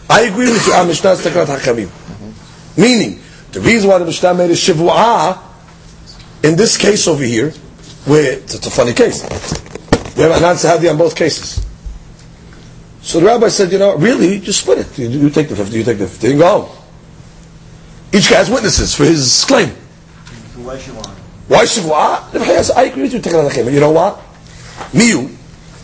[0.08, 0.72] I agree with you.
[0.72, 2.78] Our Mishnah is takanat.
[2.78, 3.20] Meaning,
[3.52, 5.38] the reason why the Mishnah made a shivu'ah,
[6.42, 7.50] in this case over here,
[8.04, 9.22] where it's a funny case.
[10.16, 11.64] We have an answer on both cases.
[13.02, 14.98] So the rabbi said, you know, really, just split it.
[14.98, 16.78] You, you take the 50, you take the 50, and go home.
[18.12, 19.68] Each guy has witnesses for his claim.
[19.68, 20.76] So why
[21.51, 22.15] Why שבועה?
[22.33, 23.61] רב חייא, I agree with you, תקן לכם.
[23.67, 24.13] You know what?
[24.93, 25.27] מי הוא?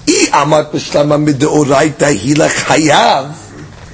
[0.08, 3.26] אי עמד בשלמה מדאורייתא הילך חייב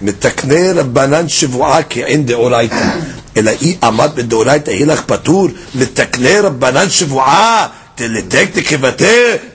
[0.02, 2.90] מתקני רבנן שבועה כעין דאורייתא.
[3.38, 9.06] אלא אי עמד בדאורייתא הילך פטור מתקני רבנן שבועה תלתק תקבתה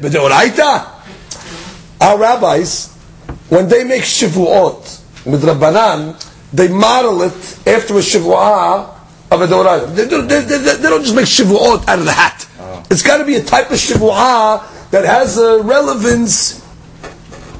[0.00, 0.76] בדאורייתא?
[2.00, 2.90] Our rabbis,
[3.48, 6.00] when they make shivuot with Rabbanan,
[6.52, 7.32] they model it
[7.66, 8.86] after a shivuah
[9.31, 9.95] of a Doraita.
[9.95, 12.47] They, don't- they, they, they don't just make shivuot out of the hat.
[12.59, 12.83] Oh.
[12.89, 16.59] It's got to be a type of shivuah that has a relevance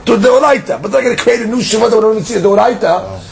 [0.06, 0.82] to the Doraita.
[0.82, 2.82] But they're going to create a new shivuah that we don't even see a Doraita.
[2.84, 3.26] Oh.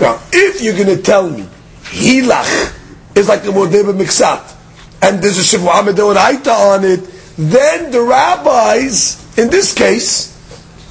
[0.00, 1.48] Now, if you're going to tell me
[1.84, 2.74] Hilach
[3.16, 4.54] is like the Modeba Miksat,
[5.02, 7.00] and there's a shivuah with Doraita on it,
[7.38, 10.34] then the rabbis, in this case,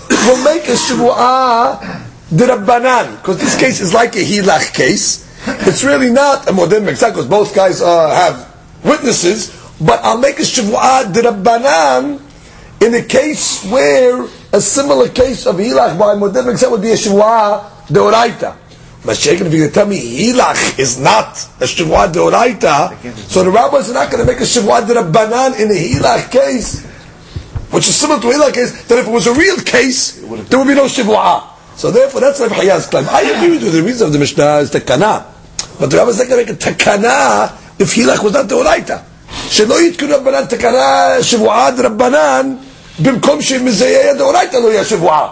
[0.10, 5.27] will make a shivu'ah dirabbanan, because this case is like a hilach case.
[5.48, 10.40] It's really not a modern mekzah, because both guys uh, have witnesses, but I'll make
[10.40, 12.22] a dirabbanan
[12.82, 16.96] in a case where a similar case of hilach by modern mekzah would be a
[16.96, 18.56] shivu'ah deoraita.
[19.04, 23.94] Mashiach, if to tell me hilach is not a shivu'ah deoraita, so the rabbis are
[23.94, 26.86] not going to make a shivu'ah dirabbanan in a hilach case,
[27.72, 30.60] which is similar to a hilach case, that if it was a real case, there
[30.60, 31.56] would be no shivu'ah.
[31.78, 33.06] So therefore, that's Rav Hayyah's claim.
[33.08, 35.37] I agree with you, the reason of the Mishnah is takana.
[35.79, 39.01] But the rabbis are not going to make a takana if hilach was not deoraita.
[39.51, 42.55] שלא יתקנו רבנן תקנה שבועה דרבנן
[42.99, 45.29] במקום שמזייע דאורייתא לא יהיה שבועה.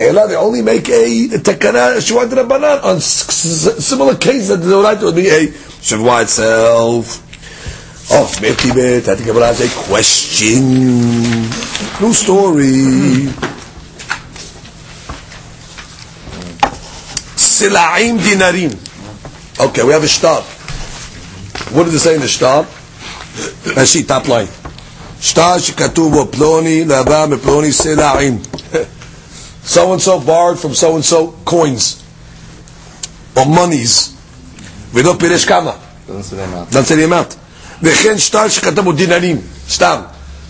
[0.00, 5.04] אלא they only make a תקנה שבועה דרבנן on s- s- similar case that דאורייתא
[5.04, 5.46] would be a
[5.82, 7.18] שבועה itself.
[8.12, 9.08] Oh, maybe bit.
[9.08, 11.48] I think Gemara has a question.
[12.00, 13.28] New story.
[17.36, 18.72] Silaim dinarim.
[19.58, 20.40] Okay, we have a star.
[21.74, 22.66] What does it say in the star?
[23.76, 24.48] I see top line.
[25.20, 28.38] שטר שכתוב בו פלוני לבא מפלוני סלעים.
[29.68, 32.02] So and so borrowed from so and so coins
[33.36, 34.08] or monies.
[34.94, 35.72] ולא פירש כמה.
[36.08, 36.70] Doesn't say the amount.
[36.70, 37.36] That's the amount.
[37.82, 39.40] וכן שטר שכתב בו דינרים.
[39.70, 40.00] סתם.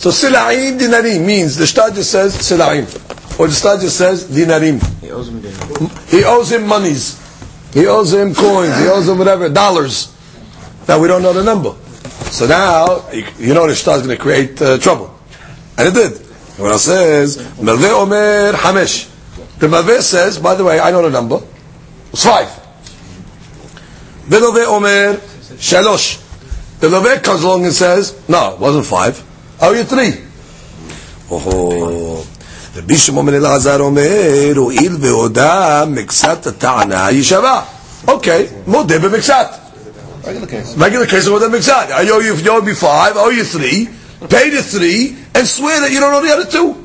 [0.00, 2.84] So סלעים דינרים means the star just says סלעים.
[3.38, 4.78] Or the star just says דינרים.
[5.02, 7.16] He owes me the He owes him monies.
[7.75, 8.77] He owes him coins.
[8.79, 10.15] He owes him whatever, dollars.
[10.87, 11.75] Now we don't know the number.
[12.31, 15.13] So now, you, you know the shtar is going to create uh, trouble.
[15.77, 16.17] And it did.
[16.57, 19.11] When it says, Melve Omer Hamesh.
[19.59, 21.41] The Melve says, by the way, I know the number.
[22.13, 22.47] It's five.
[24.29, 25.17] Velove Omer
[25.59, 26.21] Shalosh.
[26.79, 29.21] The Love comes along and says, no, it wasn't five.
[29.61, 30.23] Oh, you're three.
[31.29, 32.25] Oh.
[32.76, 37.60] רבי שמעון בן אלעזר אומר, הואיל והודה מקצת הטענה יישבע.
[38.08, 39.46] אוקיי, מודה במקצת.
[40.24, 40.76] Regular case.
[40.76, 41.90] Regular case of what that makes out.
[41.90, 43.88] I owe you, you owe me five, I owe you three,
[44.28, 46.76] pay the three, and swear that you don't owe the other two.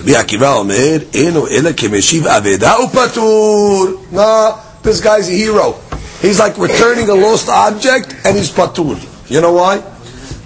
[0.00, 3.86] רבי עקיבא אומר, אינו אלא כמשיב אבדה ופטור.
[4.12, 5.74] No, this guy's a hero.
[6.22, 8.96] He's like returning a lost object and he's patur.
[9.28, 9.82] You know why?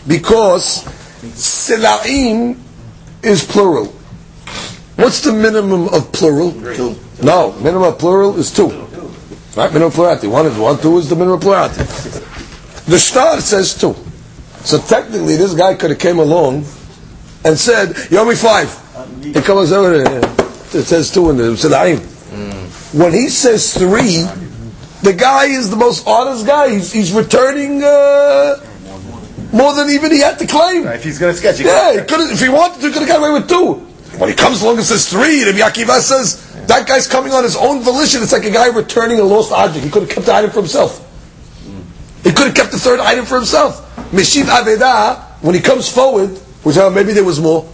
[0.07, 0.85] Because
[1.35, 2.57] sila'im
[3.23, 3.93] is plural.
[5.02, 6.52] What's the minimum of plural?
[6.52, 6.96] Two.
[7.24, 8.70] No, minimum of plural is two.
[9.56, 9.72] Right?
[9.74, 10.28] Minimum plurality.
[10.28, 11.84] One is one, two is the minimum plurality.
[12.86, 13.96] The shtar says two.
[14.64, 16.66] So technically, this guy could have came along
[17.44, 18.70] and said, "You owe me five.
[19.24, 20.04] It comes over.
[20.74, 22.00] It says two in the Silaim.
[22.94, 24.24] When he says three,
[25.02, 26.70] the guy is the most honest guy.
[26.70, 28.60] He's, he's returning uh,
[29.52, 30.86] more than even he had to claim.
[30.88, 33.20] If he's gonna sketch, he Yeah, he if he wanted to, he could have got
[33.20, 33.91] away with two.
[34.18, 37.56] When he comes along and says three, Rabbi Akiva says that guy's coming on his
[37.56, 38.22] own volition.
[38.22, 39.84] It's like a guy returning a lost object.
[39.86, 41.08] He could have kept the item for himself.
[42.24, 43.88] He could have kept the third item for himself.
[44.12, 46.30] Meshiv Aveda, when he comes forward,
[46.64, 47.68] which uh, maybe there was more.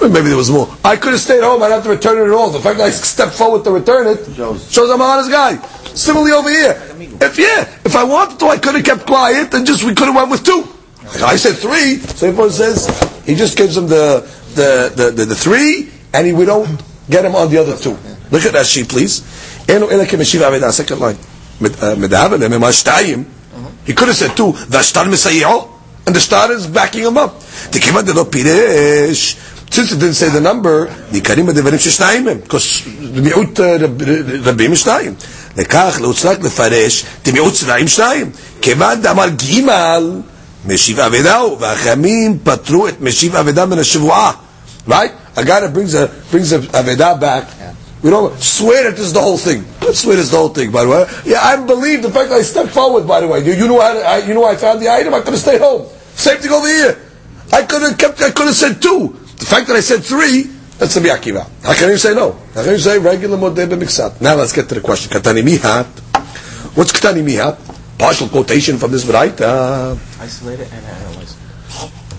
[0.00, 0.66] Maybe there was more.
[0.82, 1.62] I could have stayed home.
[1.62, 2.48] I'd have to return it at all.
[2.48, 4.90] The fact that I stepped forward to return it Shows.
[4.90, 5.56] I'm an honest guy.
[5.94, 6.82] Similarly over here,
[7.20, 10.06] if yeah, if I wanted to, I could have kept quiet and just we could
[10.06, 10.66] have went with two.
[11.22, 11.98] I said three.
[11.98, 16.44] Same person says he just gives him the the, the, the, the three, and we
[16.44, 17.96] don't get him on the other two.
[18.30, 19.22] Look at Rashi, please.
[19.66, 21.18] Second uh, line.
[23.84, 24.54] He could have said two.
[26.06, 27.40] And the shtar is backing him up.
[29.72, 32.40] Since it didn't say the number, because the ששניים הם,
[33.22, 33.60] מיעוט
[40.67, 44.31] משיב אבדה הוא, והחכמים פטרו את משיב אבדה מן השבועה.
[44.87, 45.11] Right?
[45.35, 47.45] A guy that brings a brings a aveda back.
[48.03, 49.65] We don't swear that this is the whole thing.
[49.81, 50.71] Let's swear this is the whole thing.
[50.71, 53.07] By the way, yeah, I believe the fact that I stepped forward.
[53.07, 55.13] By the way, you, you know how I, you know I found the item.
[55.13, 55.87] I could have stayed home.
[56.13, 56.99] Same thing over here.
[57.51, 58.21] I could have kept.
[58.21, 59.17] I could have said two.
[59.37, 60.43] The fact that I said three,
[60.77, 61.49] that's the Akiva.
[61.63, 62.33] How can you say no?
[62.53, 64.21] How can you say regular modeh b'mixat?
[64.21, 65.11] Now let's get to the question.
[65.11, 65.87] Katani mihat.
[66.75, 67.57] What's katani mihat?
[67.99, 69.97] Partial quotation from this Braita.
[70.19, 71.35] Isolate it and analyze.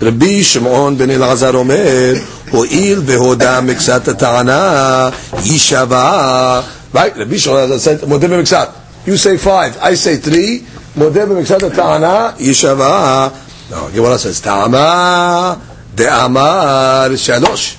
[0.03, 2.15] רבי שמעון בן אלעזר אומר,
[2.51, 6.63] הואיל והודה מקצת הטענה, היא שווה.
[6.95, 6.99] Right?
[7.17, 8.69] רבי שמעון said, מודה במקצת.
[9.07, 10.63] You say five, I say three,
[10.97, 13.29] מודה במקצת הטענה, היא שווה.
[13.71, 15.55] No, Gemara says, טעמה
[15.95, 17.77] דאמר שלוש.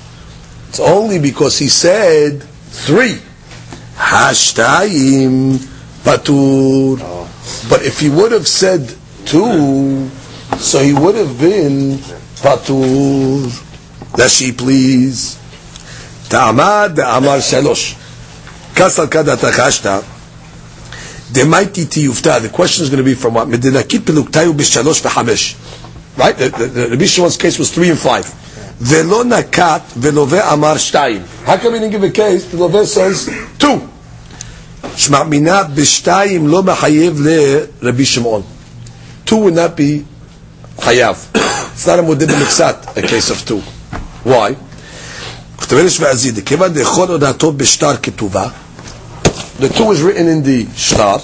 [0.72, 2.44] It's only because he said
[2.88, 3.18] three.
[4.00, 5.58] השתיים
[6.04, 6.98] פטור.
[7.69, 10.09] But if he would have said two,
[10.59, 11.99] so he would have been
[12.43, 13.47] patur.
[14.13, 15.39] Rashi, please.
[16.29, 17.95] Ta'amad amar shalosh.
[18.75, 20.03] Kasal kada takashta.
[21.33, 22.41] Demaiti tiyufta.
[22.41, 23.49] The question is going to be from what?
[23.49, 25.57] Medinakit peluktayu b'shalosh v'chamesh.
[26.19, 26.37] Right?
[26.37, 27.05] The, the, the Rabbi
[27.39, 28.27] case was three and five.
[28.79, 31.23] Velo nakat velove amar shtayim.
[31.45, 32.51] How come he didn't give a case?
[32.51, 33.27] The love says
[33.59, 33.89] two.
[34.98, 37.22] שמאמינה בשתיים לא מחייב
[37.82, 38.42] לרבי שמעון.
[39.28, 40.04] Two would not be
[40.84, 41.16] חייב.
[41.36, 43.62] It's not a מודה במקצת, a case of two.
[44.28, 44.52] Why?
[45.58, 48.48] כתבלש ועזיד, כיוון דכל הודעתו בשטר כתובה,
[49.62, 51.16] the two is written in the שטר,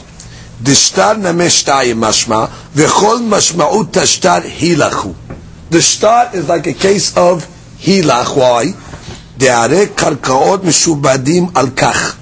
[0.64, 2.45] דשטר נמה שתיים משמע,
[2.76, 5.14] וכל משמעות השטר הילכו.
[5.72, 7.43] The שטר is like a case of
[7.86, 8.66] הילך, why?
[9.38, 12.16] דהרי קרקעות משובדים על כך.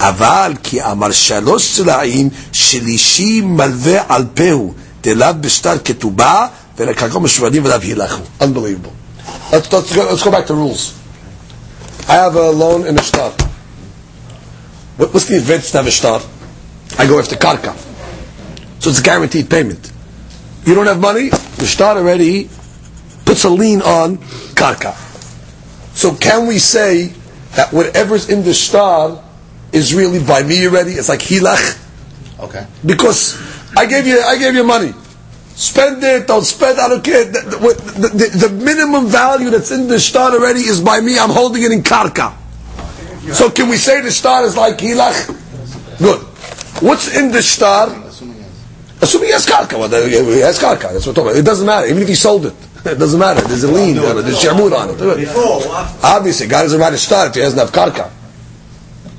[0.00, 6.46] אבל כי אמר שלוש צלעים שלישי מלווה על פהו דלאו בשטר כתובה
[6.78, 8.22] ולקרקעות משובדים ולאו הילכו.
[8.40, 8.92] Unbelievable.
[9.52, 10.98] Let's, let's, go, let's go back to rules.
[12.08, 13.30] I have a loan in a star.
[14.96, 16.20] What, what's the advantage to have a star?
[16.98, 17.72] I go after karka.
[18.80, 19.92] So it's a guaranteed payment.
[20.64, 22.48] You don't have money, the star already
[23.24, 24.18] puts a lien on
[24.60, 24.94] karka.
[25.94, 27.12] So can we say
[27.56, 29.22] that whatever's in the star
[29.77, 30.91] is really by me already?
[30.93, 31.83] It's like hilach?
[32.39, 32.65] Okay.
[32.85, 33.39] Because
[33.77, 34.93] I gave you, I gave you money.
[35.55, 37.25] Spend it, don't spend, I don't care.
[37.25, 41.31] The, the, the, the, minimum value that's in the shtar already is by me, I'm
[41.31, 42.35] holding it in karka.
[43.33, 45.33] So can we say the shtar is like hilach?
[45.97, 46.21] Good.
[46.83, 47.89] What's in the shtar?
[49.01, 49.79] Assuming he has karka.
[49.79, 50.93] Well, he has karka.
[50.93, 51.35] That's what I'm talking about.
[51.37, 51.87] It doesn't matter.
[51.87, 52.53] Even if he sold it.
[52.85, 53.41] It doesn't matter.
[53.41, 54.21] There's a lien on it.
[54.21, 56.03] There's shamud on it.
[56.03, 58.09] Obviously, God doesn't write a shtar if he doesn't have karka.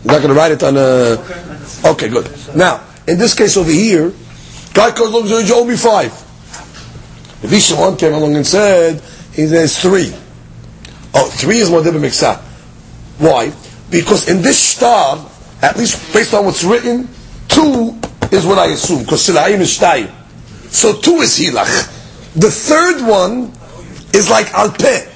[0.08, 1.90] He's not going to write it on a.
[1.92, 2.30] Okay, good.
[2.56, 4.10] Now, in this case over here,
[4.72, 6.12] guy comes along and says, "You owe me five.
[7.42, 9.02] If Shimon came along and said,
[9.34, 10.10] he says three.
[11.12, 12.38] Oh, three is Modib Miksat.
[13.18, 13.52] Why?
[13.90, 15.28] Because in this shtar,
[15.60, 17.06] at least based on what's written,
[17.48, 18.00] two
[18.32, 20.10] is what I assume, because Silaim is Shtayim.
[20.70, 22.32] So two is Hilach.
[22.34, 23.52] The third one
[24.14, 25.06] is like Alpeh.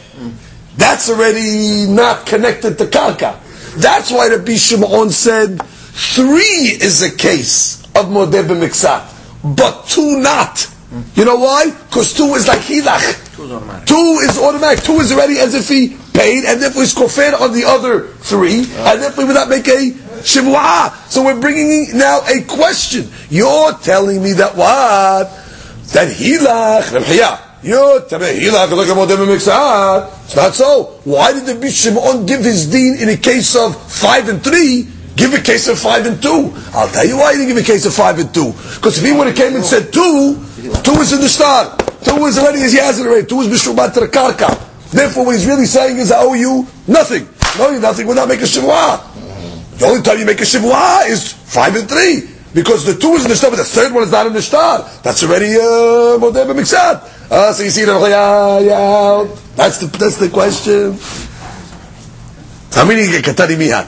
[0.77, 3.39] That's already not connected to Karka.
[3.77, 10.69] That's why Rabbi Shimon said three is a case of Modeh b'miksat, but two not.
[11.15, 11.71] You know why?
[11.71, 13.37] Because two is like Hilach.
[13.37, 13.87] Two is automatic.
[13.89, 14.85] Two is automatic.
[14.85, 18.61] Two is already as if he paid, and if he's kofir on the other three,
[18.77, 20.93] and if we would not make a shivua.
[21.09, 23.09] So we're bringing now a question.
[23.31, 25.29] You're telling me that what?
[25.95, 26.93] That hilach,
[27.63, 28.13] It's
[30.37, 30.85] not so.
[31.05, 34.89] Why did the Bishimon give his deen in a case of five and three?
[35.15, 36.53] Give a case of five and two.
[36.75, 38.53] I'll tell you why he didn't give a case of five and two.
[38.53, 40.43] Because if he would have came and said two,
[40.83, 41.77] two is in the shtar.
[42.03, 43.27] Two is already as he has Yazir already.
[43.27, 44.59] Two is Bishubat Karka.
[44.91, 47.29] Therefore, what he's really saying is, I owe you nothing.
[47.59, 49.01] No, you nothing will not make a shivua.
[49.79, 52.29] The only time you make a shivua is five and three.
[52.55, 54.43] Because the two is in the shtar, but the third one is not in the
[54.43, 54.87] shtar.
[55.03, 57.22] That's already uh, modeh b'miksat.
[57.35, 59.25] Oh, so you see the Chaya yeah.
[59.57, 60.99] That's the, that's the question.
[62.71, 63.87] תאמיני, קטני מיד.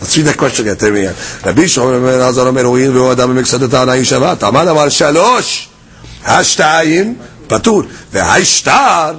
[0.00, 1.12] אז תשאיר את הקושי קטני מיד.
[1.46, 4.44] רבי שמעון בן עזר אומר, הואיל והוא אדם במקצת הענה היא שבת.
[4.44, 5.68] אמר אבל שלוש,
[6.24, 7.14] השתיים
[7.46, 7.82] פטור.
[8.12, 9.14] והשטר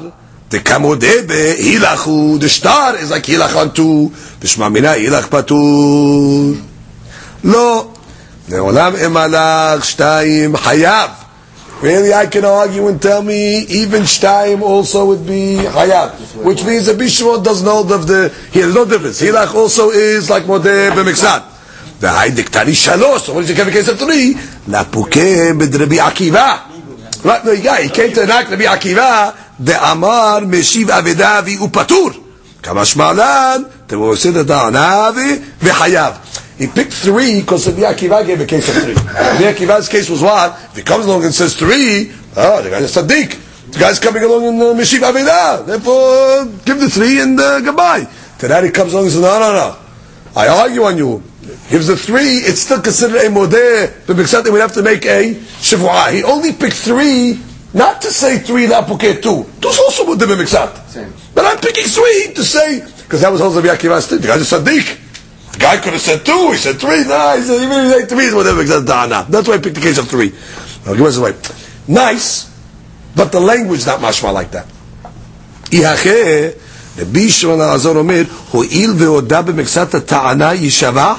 [0.50, 4.10] דקמודה בהילך הוא דשטר, איזה כהילך ענתו,
[4.42, 6.54] בשמע מינה הילך פטור.
[7.44, 7.88] לא,
[8.50, 11.10] לעולם אם הלך שתיים חייב.
[11.82, 16.88] Really, I can argue and tell me even Shtaim also would be Hayat, which means
[16.88, 19.22] the Bishmon doesn't hold of the, here, there's no difference.
[19.22, 22.00] Hilach also is like Modeh b'miksat.
[22.02, 24.34] The Haidik Tani so what is the case of three?
[24.68, 27.24] Lapuke b'drabi Akiva.
[27.24, 32.62] Right, no, yeah, he came to enact Rabbi Akiva, the Amar Meshiv Avedavi Upatur.
[32.62, 36.49] Kama Shmalan, the Mosid Adanavi v'Hayav.
[36.60, 38.94] He picked three because Rabbi Akiva gave a case of three.
[38.94, 40.52] Rabbi Akiva's case was what?
[40.72, 43.72] If he comes along and says three, oh, the guy's a tzaddik.
[43.72, 45.66] The guy's coming along in uh, Meshiv Avedah.
[45.66, 48.06] Therefore, give the three and uh, goodbye.
[48.40, 49.78] To that he comes along and says, no, no, no.
[50.36, 51.24] I argue on you.
[51.70, 55.36] Gives the three, it's still considered a modeh, but because we have to make a
[55.64, 56.12] shivua.
[56.12, 57.40] He only picked three,
[57.74, 59.46] not to say three, lapuke two.
[59.62, 61.34] Two's also modeh b'miksat.
[61.34, 64.20] But I'm picking three to say, because that was also Rabbi Akiva's thing.
[64.20, 65.06] The guy's a tzaddik.
[65.53, 68.01] The guy could have said two, he said three, no, he said, even if he
[68.01, 69.27] said three is whatever, because dana.
[69.29, 70.33] That's why I picked the case of three.
[70.87, 71.35] I'll give us away.
[71.87, 72.51] Nice,
[73.15, 74.67] but the language not mashma like that.
[75.73, 76.51] יחכה,
[76.99, 81.15] רבי שמעון העזור אומר, הואיל והודה במקצת הטענה יישבע,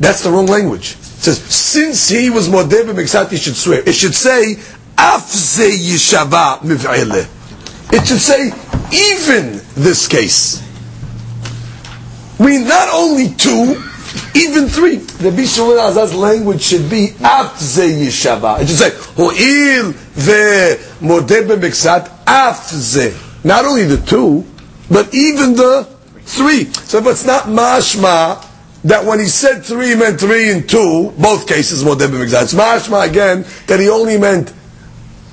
[0.00, 0.92] that's the wrong language.
[0.92, 3.82] It says, since he was modeh b'miksat, he should swear.
[3.86, 4.56] It should say,
[4.96, 7.28] af ze yishava miv'ele.
[7.92, 8.52] It should say,
[8.90, 10.62] even this case.
[12.37, 13.81] We not only two,
[14.35, 14.97] even three.
[14.97, 18.61] The Bishul Azaz's language should be af ze yishava.
[18.61, 23.13] It should say, ho'il ve modeh b'miksat, af ze.
[23.43, 24.45] Not only the two,
[24.89, 25.87] but even the
[26.23, 26.65] three.
[26.65, 28.45] So if it's not mashma,
[28.83, 32.43] that when he said three he meant three and two, both cases modeh b'miksat.
[32.43, 34.51] It's mashma again that he only meant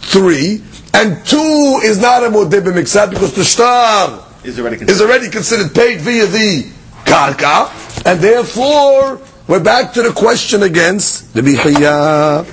[0.02, 0.62] three,
[0.94, 5.74] and two is not a modeh b'miksat because the shtar Is already is already considered
[5.74, 6.71] paid via the
[7.04, 12.46] karka, and therefore we're back to the question against the bichiyah.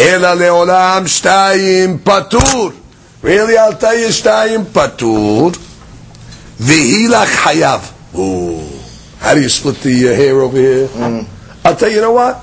[0.00, 2.74] Ela leolam shtayim patur.
[3.22, 5.52] Really, I'll tell you shtayim patur.
[6.58, 8.18] Vihilach hayav.
[8.18, 8.68] Ooh.
[9.18, 10.88] How do you split the uh, hair over here?
[11.64, 12.36] I'll tell you, you know what?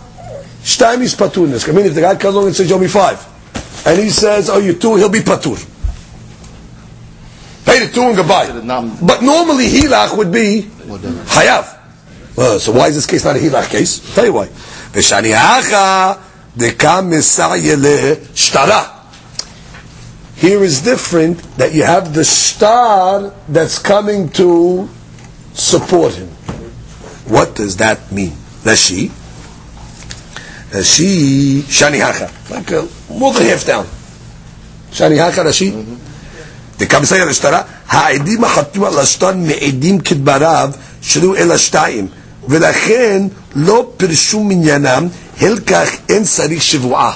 [0.63, 1.67] Shtayim is patur in this.
[1.67, 3.19] I mean, if the guy comes along and says, "You'll be five,"
[3.85, 5.57] and he says, "Oh, you two," he'll be patur.
[7.65, 8.47] Pay the two and goodbye.
[9.01, 11.77] But normally hilach would be hayav.
[12.35, 14.15] Well, so why is this case not a hilach case?
[14.15, 14.47] tell you why.
[14.47, 16.19] V'shaniacha
[16.57, 18.95] dekam misayele shtara.
[20.35, 24.87] Here is different that you have the star that's coming to
[25.53, 26.29] support him.
[27.27, 28.31] What does that mean?
[28.63, 29.09] Rashi.
[30.71, 32.49] Rashi shaniacha.
[32.49, 33.83] Like a, more than half down.
[34.91, 35.98] Shani shaniacha Rashi.
[36.78, 40.70] דקה מסייע לשטרה, העדים החתומים על השטר מעידים כדבריו
[41.02, 42.06] שלו אל השתיים,
[42.48, 43.22] ולכן
[43.56, 45.08] לא פירשו מניינם,
[45.40, 47.12] הלקח אין צריך שבועה.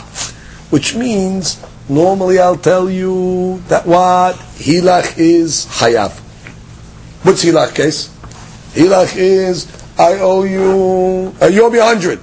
[0.72, 1.57] Which means,
[1.88, 4.34] normally I'll tell you that what?
[4.59, 6.12] Hilach is hayav.
[7.24, 8.11] What's Hilach case?
[8.74, 9.66] Hilach is,
[9.99, 12.20] I owe you, uh, you owe me a hundred.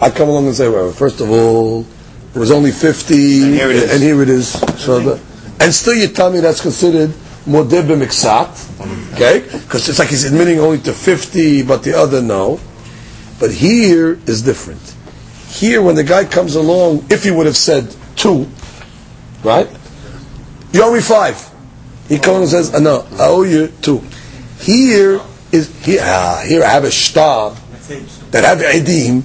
[0.00, 1.86] I come along and say, well, first of all,
[2.34, 3.92] it was only 50, And here it is.
[3.92, 4.48] and here it is.
[4.80, 5.20] So the,
[5.65, 7.09] and still you tell me that's considered
[7.47, 9.39] modeh b'miksat, okay?
[9.41, 12.59] Because it's like he's admitting only to 50, but the other no.
[13.39, 14.95] But here is different.
[15.49, 18.47] here when the guy comes along, if he would have said two,
[19.43, 19.67] right?
[20.71, 21.49] You owe me five.
[22.07, 24.03] He comes and says, uh, no, I owe you two.
[24.59, 25.19] Here
[25.51, 27.55] is here, ah, here I have a shtar
[28.29, 29.23] that have edim,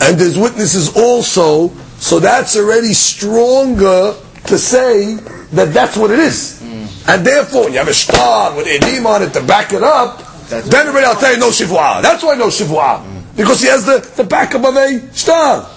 [0.00, 1.68] and there's witnesses also.
[1.98, 4.16] So that's already stronger
[4.48, 5.14] to say
[5.52, 6.60] that that's what it is.
[6.62, 7.08] Mm.
[7.14, 10.18] And therefore, when you have a shtar with edim on it to back it up,
[10.48, 12.02] that's then everybody will tell you no shivua.
[12.02, 13.02] That's why no shivua.
[13.04, 13.36] Mm.
[13.36, 15.68] Because he has the, the backup of a shtar.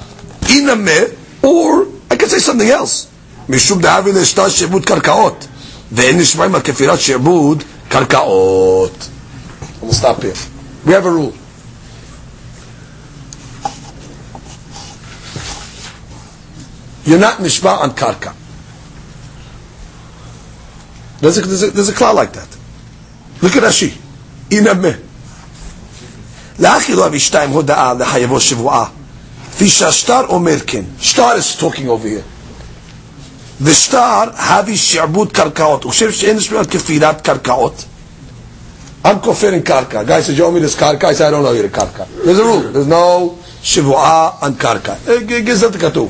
[0.49, 0.97] in a me.
[1.43, 3.07] or I could say something else.
[3.49, 5.47] משום דהבי לשטר שעבוד קרקעות,
[5.91, 9.07] ואין נשמעים על כפירת שעבוד קרקעות.
[9.81, 10.33] We'll stop here.
[10.85, 11.33] We have a rule.
[17.05, 18.33] You're not nishma on karka.
[21.21, 22.47] There's a, there's a, there's a cloud like that.
[23.41, 23.95] Look at Rashi.
[24.51, 25.09] a
[26.59, 28.85] לאכילו אבישתיים הודאה לחייבו שבועה.
[29.51, 30.81] כפי שהשטר אומר כן.
[30.99, 32.23] שטר is talking over here.
[33.65, 35.83] The shtar הביא שעבוד קרקעות.
[35.83, 37.83] הוא חושב שאין לשמור על כפילת קרקעות.
[39.05, 40.03] I'm conferring karka.
[40.05, 41.05] Guys, says, you owe me this karka?
[41.05, 42.05] I say, I don't know you're a karka.
[42.25, 42.61] There's a rule.
[42.73, 44.97] There's no שבועה and karka.
[45.07, 46.09] Eh, it כתוב.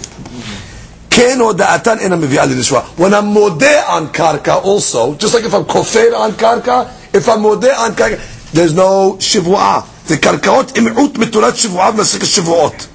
[1.11, 2.81] כן הודעתן אינה מביאה לנשואה.
[2.99, 6.83] When I'm מודה on קרקע also, just like if I'm כופר on קרקע,
[7.15, 8.17] if I'm מודה on קרקע,
[8.55, 9.81] there's no שבועה.
[10.09, 12.87] זה קרקעות עם מיעוט מתורת שבועה ומסכת שבועות.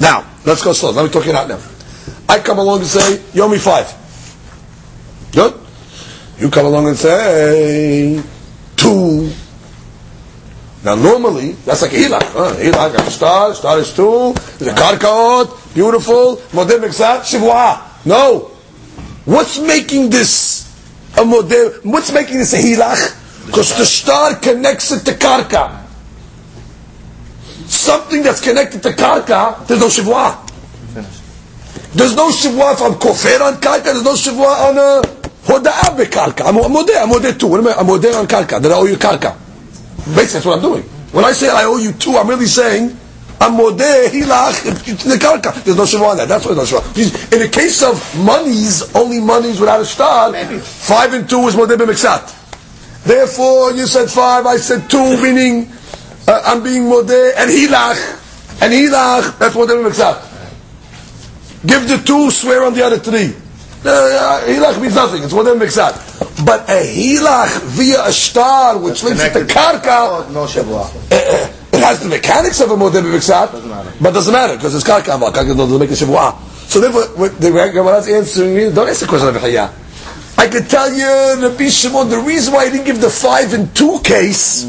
[0.00, 0.90] Now, let's go slow.
[0.92, 1.58] Let me talk it out now.
[2.28, 3.86] I come along and say, you owe me five.
[5.32, 5.52] Good?
[6.38, 8.22] You come along and say,
[8.76, 9.30] two.
[10.85, 12.21] Now normally, that's like a hilach.
[12.21, 12.53] Huh?
[12.61, 17.81] Hilach, got a shtar, shtar is two, a karkaot, beautiful, modem mixat, shivua.
[18.05, 18.51] No.
[19.25, 20.69] What's making this
[21.17, 23.47] a modem, what's making this a hilach?
[23.47, 25.81] Because the shtar connects it to karka.
[27.65, 30.37] Something that's connected to karka, there's no shivua.
[31.95, 35.01] There's no shivua if I'm kofer on karka, there's no shivua on a
[35.47, 36.45] hoda'ah bekarka.
[36.45, 37.47] I'm, I'm modeh, I'm modeh too.
[37.47, 39.44] What am
[40.05, 40.83] Basically, that's what I'm doing.
[41.11, 42.95] When I say I owe you two, I'm really saying
[43.41, 44.63] I'm modeh hilach.
[45.63, 46.27] There's no shivua on that.
[46.27, 47.33] That's why there's no shivua.
[47.33, 51.75] In the case of monies, only monies without a shtar, five and two is modeh
[51.75, 53.03] b'mixat.
[53.03, 55.71] Therefore, you said five, I said two, meaning
[56.27, 59.37] uh, I'm being modeh and hilach, and hilach.
[59.39, 61.65] That's modeh b'mixat.
[61.65, 63.33] Give the two, swear on the other three.
[63.85, 65.23] Uh, hilach means nothing.
[65.23, 66.45] It's modeh b'mixat.
[66.45, 72.01] But a hilach via a shtar, which links it to karka, No uh, it has
[72.01, 75.19] the mechanics of a modeh b'mixat, but doesn't matter because it's karka.
[75.31, 76.35] Karka doesn't make a shavua.
[76.67, 79.71] So therefore, what the Gemara's answering me, don't ask the question of Chaya.
[80.37, 83.73] I can tell you, Rabbi Shimon, the reason why he didn't give the five and
[83.75, 84.65] two case,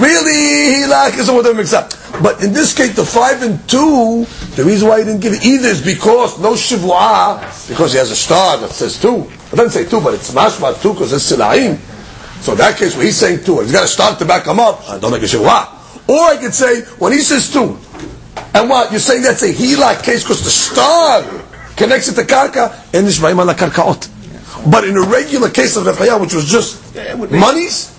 [0.00, 2.22] really, he hilach is a modeh b'mixat.
[2.22, 4.24] But in this case, the five and two,
[4.56, 8.10] the reason why he didn't give it either is because no shivua, because he has
[8.10, 9.28] a shtar that says two.
[9.52, 11.78] It doesn't say two, but it's mashma two because it's silaim.
[12.42, 14.58] So in that case, when he's saying two, he's got a shtar to back him
[14.58, 15.76] up, I don't make a shivua.
[16.08, 17.78] Or I could say, when he says two,
[18.54, 21.22] and what, you're saying that's a hilak case because the star
[21.76, 24.08] connects it to karka, and nishmaim ala karkaot.
[24.70, 27.96] But in a regular case of Rechaya, which was just Yeah, monies,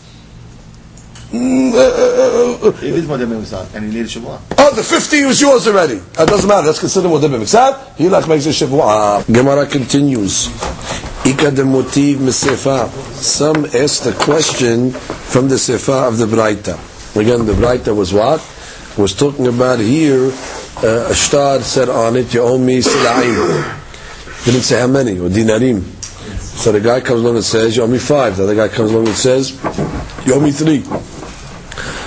[1.31, 4.37] Mm, uh, uh, uh, it is modem b'mixat, and you need a shavua.
[4.57, 5.95] Oh, the 50 was yours already.
[6.19, 6.65] That doesn't matter.
[6.67, 7.95] That's considered what they've Miksad.
[7.95, 9.25] He like makes a shavua.
[9.33, 10.47] Gemara continues.
[11.25, 12.89] Ika de motiv mesefa.
[13.15, 16.75] Some asked the question from the sefa of the Braita.
[17.15, 18.41] Again, the Braita was what?
[18.97, 20.33] Was talking about here,
[20.83, 24.43] uh, a shtar said on it, you owe me sila'im.
[24.43, 25.81] Didn't say how many, or dinarim.
[26.61, 28.35] So the guy comes along and says, you owe me five.
[28.35, 29.51] The other guy comes along and says,
[30.25, 30.83] you owe me three.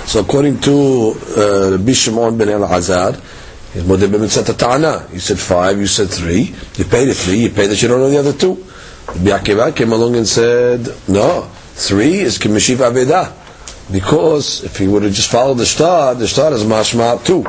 [0.05, 2.49] So according to uh, Rabbi Shimon ben.
[2.49, 2.65] You
[5.19, 6.53] said five, you said three.
[6.75, 8.55] You paid the three, you paid that you don't know the other two.
[9.07, 11.43] Rabbi Akiva came along and said, no,
[11.73, 13.33] three is Kimishiv Aveda.
[13.91, 17.43] Because if he would have just followed the shtar, the shtar is mashma two.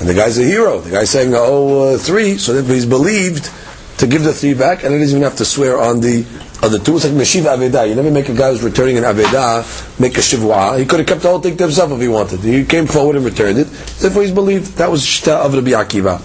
[0.00, 0.80] And the guy's a hero.
[0.80, 3.50] The guy's saying, oh, uh, three, so therefore he's believed
[3.98, 6.24] to give the three back, and he doesn't even have to swear on the
[6.61, 6.95] other two.
[6.95, 7.87] It's like Meshiv Aveda.
[7.87, 10.77] You never make a guy who's returning an Aveda make a Shivwa.
[10.79, 12.39] He could have kept the whole thing to himself if he wanted.
[12.41, 13.67] He came forward and returned it.
[13.99, 16.19] Therefore he's believed that was Shita of Rabbi Akiva.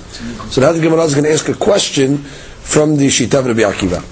[0.50, 3.60] So now the Gemara is going to ask a question from the Shita of Rabbi
[3.62, 4.02] Akiva.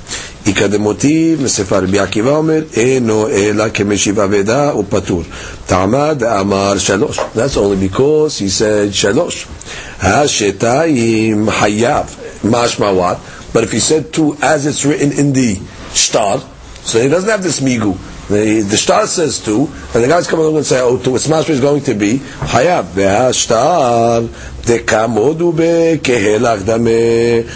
[0.45, 5.22] עיקר דמוטיב מספר רבי עקיבא אומר אינו אלא כמשיב אבדה ופטור
[5.66, 9.47] טעמה דאמר שלוש that's only because he said שלוש
[10.01, 12.05] השתיים חייב
[12.45, 13.16] משמע what
[13.57, 15.57] but if he said two as it's written in the
[15.96, 16.39] shtar,
[16.84, 17.98] so he doesn't have this migu.
[18.28, 21.30] The, the shtar says two, and the guys come along and say, oh, two, it's
[21.30, 22.86] master is going to be hayab.
[22.93, 24.26] והשטר
[24.66, 25.54] דקמודו
[26.04, 26.89] כהלך דמה,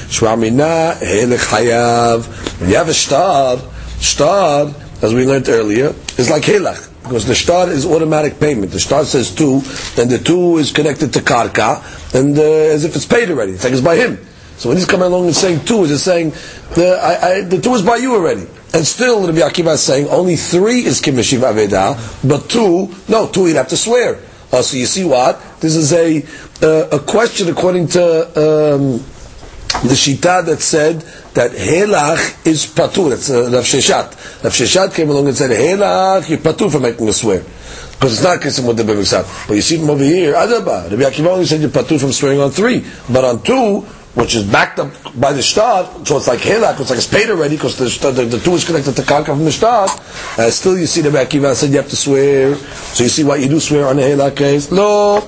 [0.10, 2.28] שמע מינה helach חייב.
[2.62, 3.58] You have a shtar,
[4.00, 6.88] shtar, as we learned earlier, is like helach.
[7.04, 8.72] Because the shtar is automatic payment.
[8.72, 9.64] The shtar says two,
[9.98, 11.82] and the two is connected to karka,
[12.14, 13.54] and uh, as if it's paid already.
[13.54, 14.20] It's like it's by him.
[14.60, 16.32] So when he's coming along and saying two, he's saying
[16.76, 18.46] the, I, I, the two is by you already.
[18.74, 21.96] And still, Rabbi Akiva is saying only three is kimeshiv aveda,
[22.28, 24.20] but two, no, two he'd have to swear.
[24.52, 25.42] Uh, so you see what?
[25.62, 26.24] This is a
[26.62, 28.98] uh, a question according to um,
[29.88, 31.02] the shita that said
[31.36, 33.14] that helach is patur.
[33.14, 34.44] It's uh, Rav Sheshat.
[34.44, 37.40] Rav Sheshat came along and said helach you're patur for making a swear.
[37.40, 39.48] Because it's not kisim with the b'miksat.
[39.48, 40.90] But you see from over here, adaba.
[40.90, 43.86] Rabbi Akiva only said you're patur from swearing on three, but on two
[44.19, 47.29] which is backed up by the star, so it's like helak, it's like it's paid
[47.31, 49.89] already because the, the, the two is connected to karka from the star.
[50.39, 52.55] Uh, still, you see the Akiva said you have to swear.
[52.55, 54.71] So you see what you do swear on a helak case.
[54.71, 55.23] No.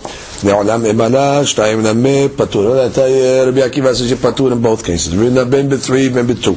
[0.44, 2.76] לעולם אמנה, שתיים נמה, פטור.
[3.46, 5.14] רבי עקיבא says you're פטור in both cases.
[5.48, 6.48] בין ב-3, בין ב-2.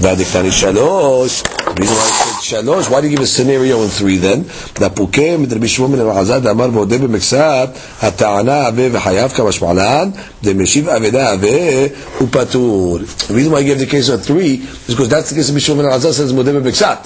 [0.00, 1.42] והדקתני שלוש.
[1.42, 4.44] The reason why I said שלוש, why do you give a scenario in 3 then?
[4.80, 7.68] לפוקה, מדרבי שמעון בן אלעזר, דאמר ועודה במקצת,
[8.02, 10.10] הטענה עבה וחייב כמשמע להן,
[10.42, 11.48] דמשיב אבדה עבה
[12.20, 12.98] ופטור.
[13.28, 15.54] The reason why I gave the case of 3 is because that's the case of
[15.54, 16.98] Bishop ben Elazar says מודה במקצת.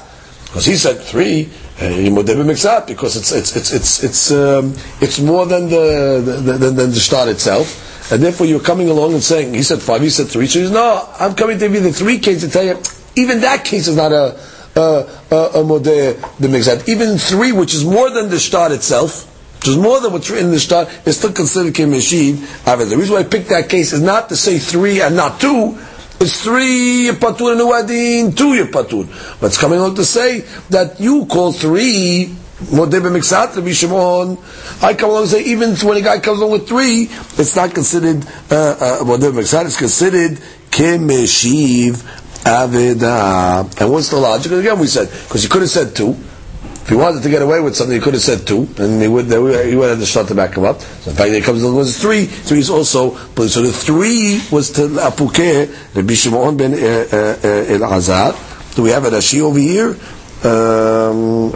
[0.47, 1.49] Because he said three,
[1.81, 6.91] uh, because it's it's it's it's it's um, it's more than the, the, the than
[6.91, 10.27] the start itself, and therefore you're coming along and saying he said five, he said
[10.29, 10.47] three.
[10.47, 12.79] So he says, no, I'm coming to give you the three case to tell you
[13.17, 16.88] even that case is not a a, a, a modeh the mixat.
[16.88, 19.34] Even three, which is more than the start itself.
[19.58, 22.66] Which is more than what's written in the start, is still considered kimeshiv.
[22.90, 25.78] The reason why I picked that case is not to say three and not two,
[26.20, 29.08] it's three patur and uadin, two patur.
[29.40, 33.54] But it's coming on to say that you call three modeh b'miksat.
[34.84, 37.08] I come along and say even when a guy comes along with three,
[37.38, 39.66] it's not considered uh, uh, modeh b'miksat.
[39.66, 40.40] It's considered
[40.72, 42.04] kemeshiv
[42.48, 43.80] aveda.
[43.82, 44.52] And what's the logic?
[44.52, 46.16] Again, we said because he could have said two.
[46.88, 49.10] If he wanted to get away with something, he could have said two, and he
[49.10, 50.80] would he would have to start to back him up.
[50.80, 52.26] So in fact, he comes with three.
[52.26, 57.84] Three is also so the three was to Apuke Rabbi Shimon ben uh, uh, El
[57.84, 58.34] Azar.
[58.76, 59.98] Do we have a Rashi over here?
[60.46, 61.52] Um,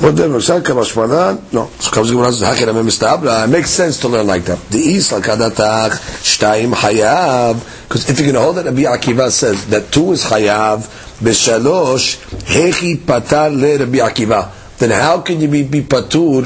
[0.00, 0.14] what?
[0.14, 0.38] No.
[0.38, 4.60] So comes Gemara Amem It makes sense to learn like that.
[4.70, 5.90] The East, Lakadatach,
[6.22, 7.88] Shtaim Hayav.
[7.88, 10.86] Because if you can hold that, Rabbi Akiva says that two is Hayav,
[11.18, 14.52] B'shalosh Hechi Patar Le Rabbi Akiva.
[14.78, 16.44] Then how can you be, be Patur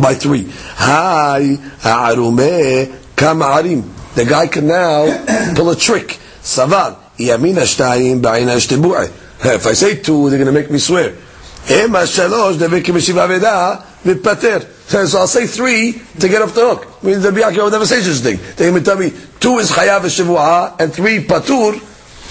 [0.00, 0.48] by three?
[0.48, 4.14] Hai, Ha'arume, Kam Arim.
[4.14, 6.18] The guy can now pull a trick.
[6.40, 6.96] Shtaim,
[8.22, 8.56] Ba'ina
[9.44, 11.14] If I say two, they're going to make me swear.
[14.86, 16.86] So I'll say three to get off the hook.
[17.02, 18.38] I mean, the Biyaki would never say such a thing.
[18.56, 19.10] They would tell me
[19.40, 21.74] two is chayav v'shivuah and three patur.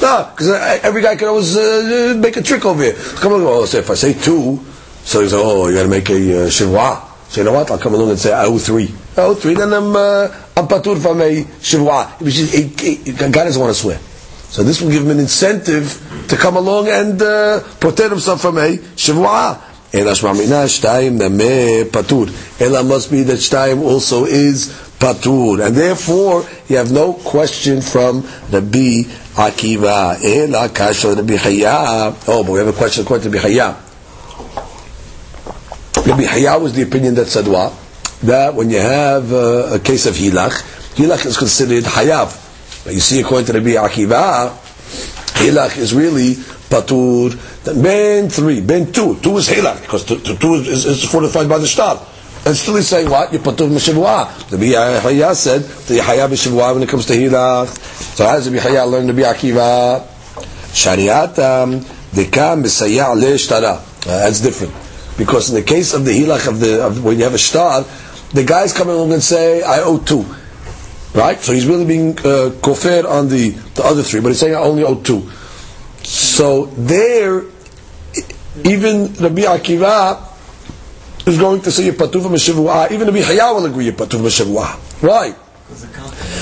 [0.02, 2.94] No, because uh, every guy can always uh, uh, make a trick over here.
[2.94, 4.60] Come along, oh, so if I say two,
[5.04, 7.02] so he's like, oh, you got to make a uh, shivuah.
[7.30, 7.70] So you know what?
[7.72, 8.94] I'll come along and say I owe three.
[9.18, 12.20] I owe three, then I'm uh, I'm patur from a shivuah.
[13.20, 14.00] God doesn't want to swear.
[14.55, 18.59] So this will give him an incentive to come along and uh, protect himself from
[18.59, 19.59] a shivwa.
[19.95, 22.27] אלא שמע מינה שתיים נמה פטור.
[22.61, 25.61] אלא must be that שתיים also is patur.
[25.67, 29.03] And therefore, you have no question from Rabbi
[29.35, 30.23] Akiva.
[30.23, 32.15] Ela kasha Rabbi Chaya.
[32.29, 33.75] Oh, but we have a question according to Rabbi Chaya.
[36.07, 37.73] Rabbi Chaya was the opinion that said what?
[38.23, 40.53] That when you have uh, a case of hilach,
[40.95, 42.44] hilach is considered hayav.
[42.86, 44.56] But you see, according to Rabbi Akiva,
[45.42, 46.36] hilach is really
[46.70, 47.32] patur.
[47.64, 51.58] Then ben three, ben two, two is hilach because two, two is, is fortified by
[51.58, 52.00] the shtar.
[52.46, 53.34] And still he's saying what?
[53.34, 54.50] You put to Meshivwa.
[54.50, 57.68] The Bihaya said the Yahya B'Shivwa when it comes to Hilach.
[58.16, 60.06] So how does the Bihaya learn the Bi'akiva?
[60.70, 61.80] Shariatam
[62.14, 63.78] dekam b'sayah le'shtara.
[63.78, 64.76] Uh, that's different.
[65.18, 67.84] Because in the case of the Hilach of the, of when you have a shtar,
[68.34, 70.24] the guys come along and say, I owe two.
[71.16, 71.40] Right?
[71.40, 74.60] So he's really being uh, kofir on the, the other three, but he's saying I
[74.60, 75.30] only owe two.
[76.04, 77.44] So there,
[78.64, 80.22] even Rabbi Akiva
[81.26, 82.92] is going to say Patuv Meshavua.
[82.92, 85.02] Even the Bihaya will agree Patuv Meshavua.
[85.02, 85.36] Right.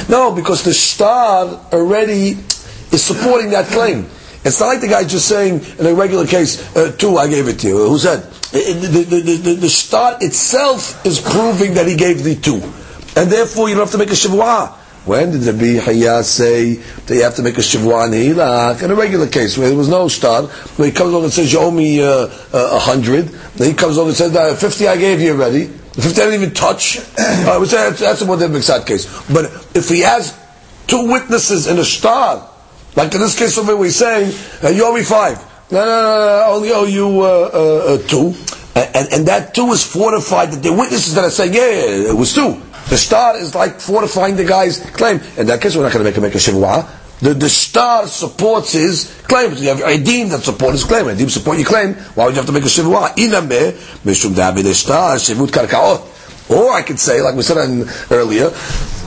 [0.10, 2.32] No, because the shtar already
[2.92, 4.10] is supporting that claim.
[4.46, 7.48] It's not like the guy just saying in a regular case, uh, two, I gave
[7.48, 7.78] it to you.
[7.88, 8.24] Who said?
[8.52, 12.62] The, the, the, the, the shtar itself is proving that he gave the two.
[13.16, 14.80] And therefore you don't have to make a shavua.
[15.06, 18.82] When did Rabbi Hayya say that you have to make a shivua and hilach?
[18.82, 21.52] In a regular case where there was no shtar, where he comes along and says
[21.52, 23.26] you owe me uh, uh, a hundred,
[23.58, 25.66] then he comes along and says uh, fifty I gave you already.
[25.66, 27.00] The fifty I didn't even touch.
[27.44, 29.06] Uh, which that's, that's a more difficult case.
[29.28, 29.46] But
[29.76, 30.34] if he has
[30.88, 32.50] two witnesses in a shtar,
[32.96, 34.34] like in this case over we're saying
[34.64, 35.44] uh, you owe me five.
[35.72, 38.34] No, no, no, no, I only owe you uh, uh, uh, two.
[38.76, 42.16] And, and that two is fortified that the witnesses that are saying, yeah, yeah, it
[42.16, 42.62] was two.
[42.90, 45.22] The shtar is like fortifying the guy's claim.
[45.38, 46.88] In that case, we're not going to make him make a shivua.
[47.20, 49.56] The, the shtar supports his claim.
[49.56, 51.06] So you have Edim that support his claim.
[51.06, 51.94] Edim support your claim.
[52.16, 53.16] Why would you have to make a shivwa?
[53.16, 53.72] Inameh,
[54.04, 56.10] mishum da'abid shtar, shivut karkaot.
[56.50, 57.56] Or I could say, like we said
[58.12, 58.50] earlier,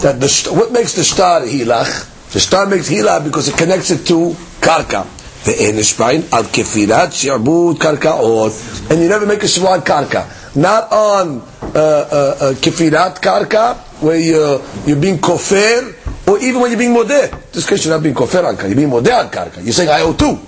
[0.00, 2.32] that the, what makes the shtar hilach?
[2.32, 5.06] The shtar makes hilach because it connects it to karka.
[5.46, 8.52] ואין אשפיין על כפירת שעבוד קרקעות.
[8.88, 10.24] And you never make a shivua karka.
[10.56, 15.94] Not on uh, uh, uh, kefirat karka, where you're, you're being kofer,
[16.26, 17.52] or even when you're being modeh.
[17.52, 19.62] This case you're not being kofer on karka, you're being modeh on karka.
[19.62, 20.38] You're saying I owe two.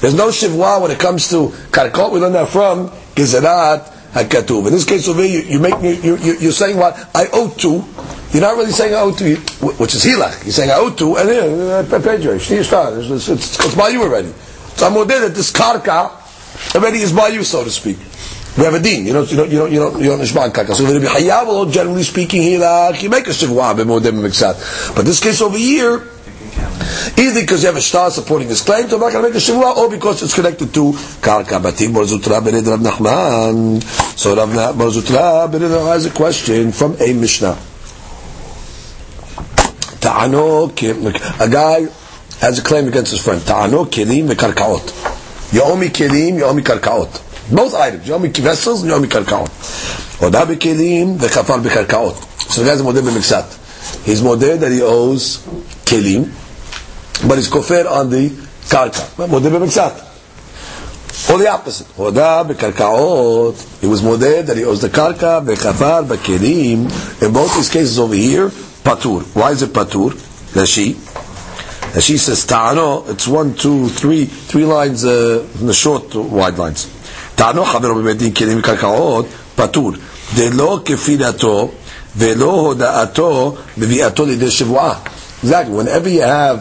[0.00, 2.12] There's no shivua when it comes to karkot.
[2.12, 4.66] We learn that from Gezerat HaKatuv.
[4.66, 6.98] In this case over here, you, you make, you, you, you're saying what?
[7.14, 7.84] I owe two.
[8.32, 10.44] You're not really saying I owe two, which is hilach.
[10.44, 12.32] You're saying I owe two, and then I paid you.
[12.32, 14.32] It's, it's, it's, it's by you already.
[14.76, 16.10] So I'm modeh that this karka
[16.74, 17.98] already is by you, so to speak.
[18.56, 19.04] We have a deen.
[19.06, 20.74] You know, you don't, you don't, you don't, you don't nishman karka.
[20.74, 22.58] So Rabbi Hayav, generally speaking, you
[23.10, 23.76] make a shivwa.
[24.96, 26.02] But this case over here,
[27.18, 29.36] either because you have a shtar supporting his claim, so I'm not going to make
[29.36, 31.60] a shivwa, or because it's connected to karka.
[31.60, 33.82] Batim Barzutra bered Rav Nachman.
[34.18, 37.58] So Rav Barzutra bered has a question from a Mishnah.
[40.00, 41.86] Ta'ano, a guy
[42.40, 43.42] has a claim against his friend.
[43.44, 45.52] Ta'ano kelim v'karkaot.
[45.52, 47.24] You me kelim, you me karkaot.
[47.50, 48.06] Both items.
[48.06, 50.22] Yomi vessels and Yomi karkaot.
[50.22, 52.50] Oda bekelim v'chafar b'karkaot.
[52.50, 54.04] So the guy's modeh b'miksat.
[54.04, 55.38] He's modeh that he owes
[55.84, 56.32] kelim,
[57.28, 59.28] but he's kofer on the karka.
[59.28, 60.02] Modeh b'miksat.
[61.30, 61.86] Or the opposite.
[61.98, 63.80] Oda b'karkaot.
[63.80, 67.22] He was modeh that he owes the karka v'chafar b'kelim.
[67.22, 69.22] In both these cases over here, patur.
[69.36, 70.10] Why is it patur?
[70.54, 70.94] Rashi.
[71.92, 73.08] Rashi says ta'ano.
[73.08, 76.95] It's one, two, three, three lines uh, the short, wide lines.
[77.35, 79.91] טענו חברו בבית דין כלים קרקעות, פטור.
[80.35, 81.71] דלא כפילתו
[82.17, 84.93] ולא הודעתו בביאתו לידי שבועה.
[85.43, 85.71] Exactly.
[85.71, 86.59] Whenever you have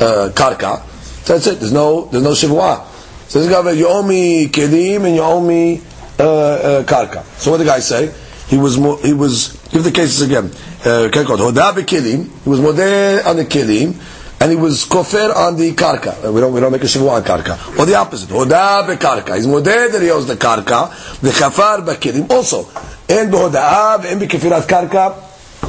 [0.00, 0.80] uh, karka,
[1.26, 1.60] that's it.
[1.60, 2.82] There's no, there's no shivua.
[3.28, 5.82] So this guy, you owe me kelim and you owe me
[6.18, 7.22] uh, uh, karka.
[7.38, 8.10] So what did the guy say?
[8.48, 10.46] He was, he was, give the cases again.
[10.80, 12.30] Uh, hoda kelim.
[12.44, 13.92] He was modeh on the kelim
[14.41, 16.33] and he was kofer on the karka.
[16.33, 17.77] We don't, we don't make a shivu on karka.
[17.77, 18.29] Or the opposite.
[18.29, 19.35] Hoda bekarka.
[19.35, 21.19] He's modeh that he owes the karka.
[21.19, 22.65] The chafar bakirim also.
[23.09, 25.13] En behoda'ah and bekefirat karka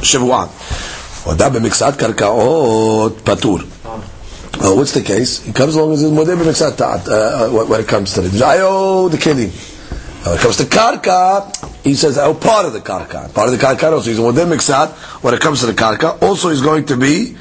[0.01, 0.47] shivuan.
[1.25, 3.67] Hoda bemiksat karkaot patur.
[4.53, 5.43] Uh, what's the case?
[5.43, 8.41] He comes along and modeh bemiksat ta'at, uh, when it comes to it.
[8.41, 9.51] I owe the kelim.
[10.25, 13.33] When it comes to karka, he says, I owe part of the karka.
[13.33, 14.11] Part of the karka also.
[14.11, 14.91] He's modeh miksat.
[15.23, 17.35] When it comes to the karka, also he's going to be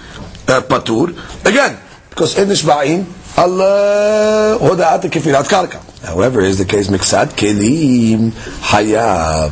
[0.50, 1.48] uh.
[1.48, 1.78] Again,
[2.10, 5.80] because in nishba'in al hoda'at kefirat karka.
[6.04, 8.30] However, is the case miksat kelim
[8.70, 9.50] hayav.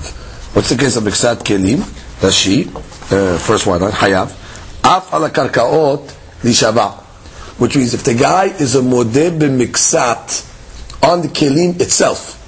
[0.54, 1.78] What's the case of miksat kelim?
[2.20, 2.66] Rashi,
[3.12, 4.30] uh, first one, hayav.
[4.84, 7.04] Af ala karkaot lishaba.
[7.58, 10.44] Which means if the guy is a modeh b'miksat
[11.08, 12.38] on the kelim itself,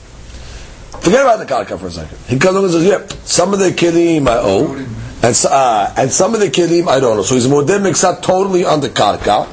[1.00, 2.18] Forget about the karka for a second.
[2.28, 4.74] He comes along and says, "Yeah, some of the kelim I owe,
[5.22, 8.64] and uh, and some of the kelim I don't know." So he's modem miksat totally
[8.64, 9.46] on the karka,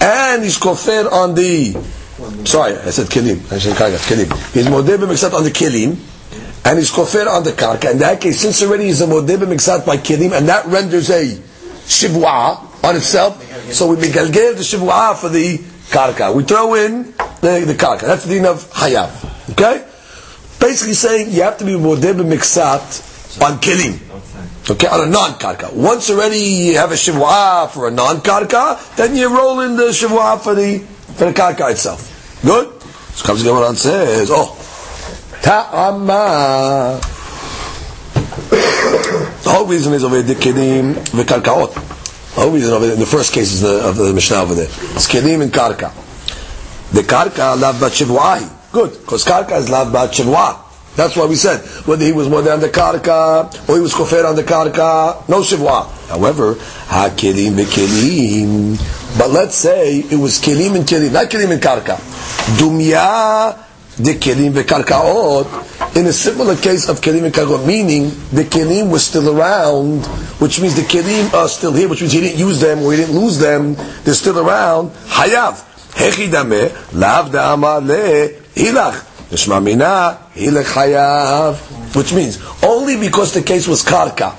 [0.00, 1.72] and he's kofer on the.
[2.46, 3.40] Sorry, I said kelim.
[3.52, 3.96] I said karka.
[3.98, 4.52] Kelim.
[4.52, 5.96] He's modem miksat on the kelim,
[6.64, 7.90] and he's kofer on the karka.
[7.92, 11.24] In that case, since already he's a modem miksat by kelim, and that renders a
[11.26, 15.58] shivua on itself, so we megalgel the shivua for the
[15.90, 16.34] karka.
[16.34, 17.04] We throw in
[17.40, 18.02] the, the karka.
[18.02, 19.50] That's the din of hayav.
[19.52, 19.86] Okay
[20.62, 23.98] basically saying you have to be modeh miksat on kilim.
[24.70, 25.72] Okay, on a non-karka.
[25.72, 30.40] Once already you have a shivua for a non-karka, then you roll in the shivua
[30.40, 32.40] for the for the karka itself.
[32.44, 32.80] Good.
[33.14, 34.56] So comes the Gemara and says, "Oh,
[35.42, 37.00] ta'ama."
[39.42, 41.74] the whole reason is over the kelim v'karkaot.
[41.74, 44.54] The whole reason over there, in the first case is the, of the Mishnah over
[44.54, 44.68] there.
[44.68, 45.92] It's kelim and karka.
[46.92, 48.48] The karka lav bat shivua.
[48.70, 50.61] Good, because karka is lav bat shivua.
[50.94, 54.28] That's why we said whether he was more than the karka or he was kofer
[54.28, 55.88] on the karka, no shivua.
[56.08, 59.18] However, hakelim bekelim.
[59.18, 61.96] But let's say it was kelim and kelim, not kelim and karka.
[62.58, 63.58] Dumya
[63.96, 65.96] de kelim bekarkaot.
[65.96, 70.04] in a similar case of kelim and karkot, meaning the kelim was still around,
[70.40, 72.98] which means the kelim are still here, which means he didn't use them or he
[72.98, 73.74] didn't lose them,
[74.04, 75.68] they're still around, hayav.
[75.92, 79.08] Hechi dameh, lav da'ama le hilach.
[80.34, 84.32] Which means, only because the case was karka,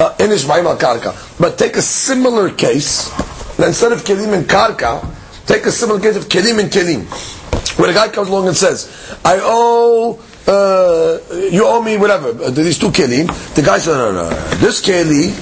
[0.00, 1.38] uh, inish al karka.
[1.40, 3.10] But take a similar case,
[3.58, 5.04] instead of kelim and karka,
[5.46, 7.78] take a similar case of kelim and kelim.
[7.78, 12.50] When a guy comes along and says, I owe, uh, you owe me whatever, uh,
[12.50, 15.34] these two kelim, the guy says, no, no, no, this keli,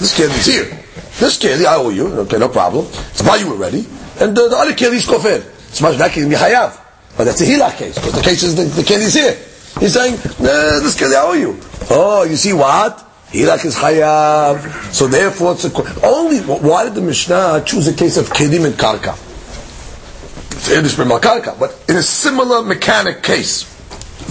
[0.00, 0.64] this keli is here.
[1.20, 2.86] This keli, I owe you, okay, no problem.
[2.86, 3.86] It's by you already.
[4.18, 5.38] And the, the other keli is kofir.
[5.68, 6.82] It's much that keli hayav.
[7.16, 9.36] But that's a hilach case, because the case is the, the is here.
[9.80, 11.58] He's saying, nah, this keli I owe you.
[11.90, 12.98] Oh, you see what?
[13.28, 14.92] Hilach is hayav.
[14.92, 18.74] So therefore, it's a, only, why did the Mishnah choose a case of kelim and
[18.74, 19.16] karka?
[20.68, 23.64] It's but in a similar mechanic case,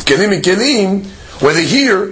[0.03, 1.05] kelim and kelim,
[1.41, 2.05] where they hear,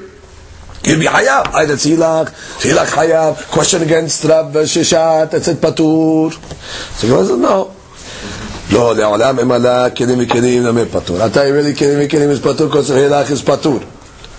[0.84, 1.48] you'd be hayav.
[1.54, 2.30] Either hilach,
[2.62, 3.50] hilach hayav.
[3.52, 6.32] Question against Rav Sheshet, that's it patur.
[6.32, 7.76] So he says, no.
[8.73, 11.27] לא, לעולם אם עלה כלים וכלים נמי פטור.
[11.27, 13.79] אתה really כלים וכלים is פטור, because הילך is פטור.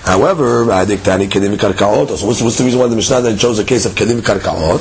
[0.06, 2.18] However, I think Tani Kedim Karkaot.
[2.18, 4.80] So what's, what's the reason why the Mishnah then chose a case of Kedim Karkaot?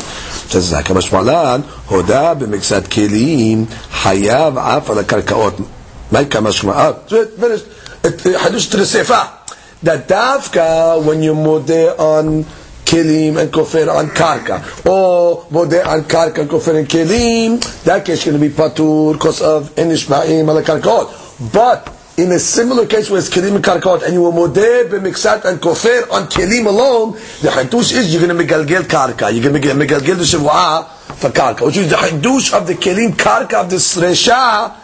[0.49, 5.67] Says Zaka Mashmalan, Hoda b'miksat Kelim, Hayav af al Karkaot.
[6.11, 7.09] Maika Mashmalan.
[7.39, 7.67] Finished.
[8.03, 9.35] Hadush to the Sefa.
[9.83, 12.45] That Davka, when you modeh on
[12.86, 18.06] kelim and kofir on karka, oh, or bodeh on karka and kofir and kelim, that
[18.06, 21.54] case is going to be patur because of inish ma'im ala karkaot.
[21.54, 25.46] But in a similar case where it's kelim and karkaot, and you were modeh b'miksat
[25.46, 29.62] and kofir on kelim alone, the hadush is you're going to megalgel karka, you're going
[29.62, 33.70] to megalgel the shivua for karka, which is the hadush of the kelim karka of
[33.70, 34.76] the sresha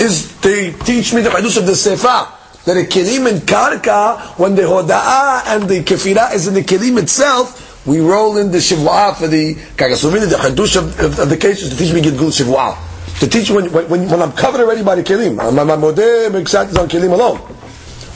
[0.00, 2.37] is they teach me the hadush of the sefa
[2.68, 7.00] that a kelim and karka, when the hoda'ah and the kefira is in the kelim
[7.00, 9.96] itself, we roll in the shivwa for the karka.
[9.96, 12.76] So really the hadush of, of, of the case is to teach me gilgul shivwa.
[13.20, 15.36] To teach when, when, when I'm covered already by the kelim.
[15.36, 17.40] My, modeh is on kelim alone.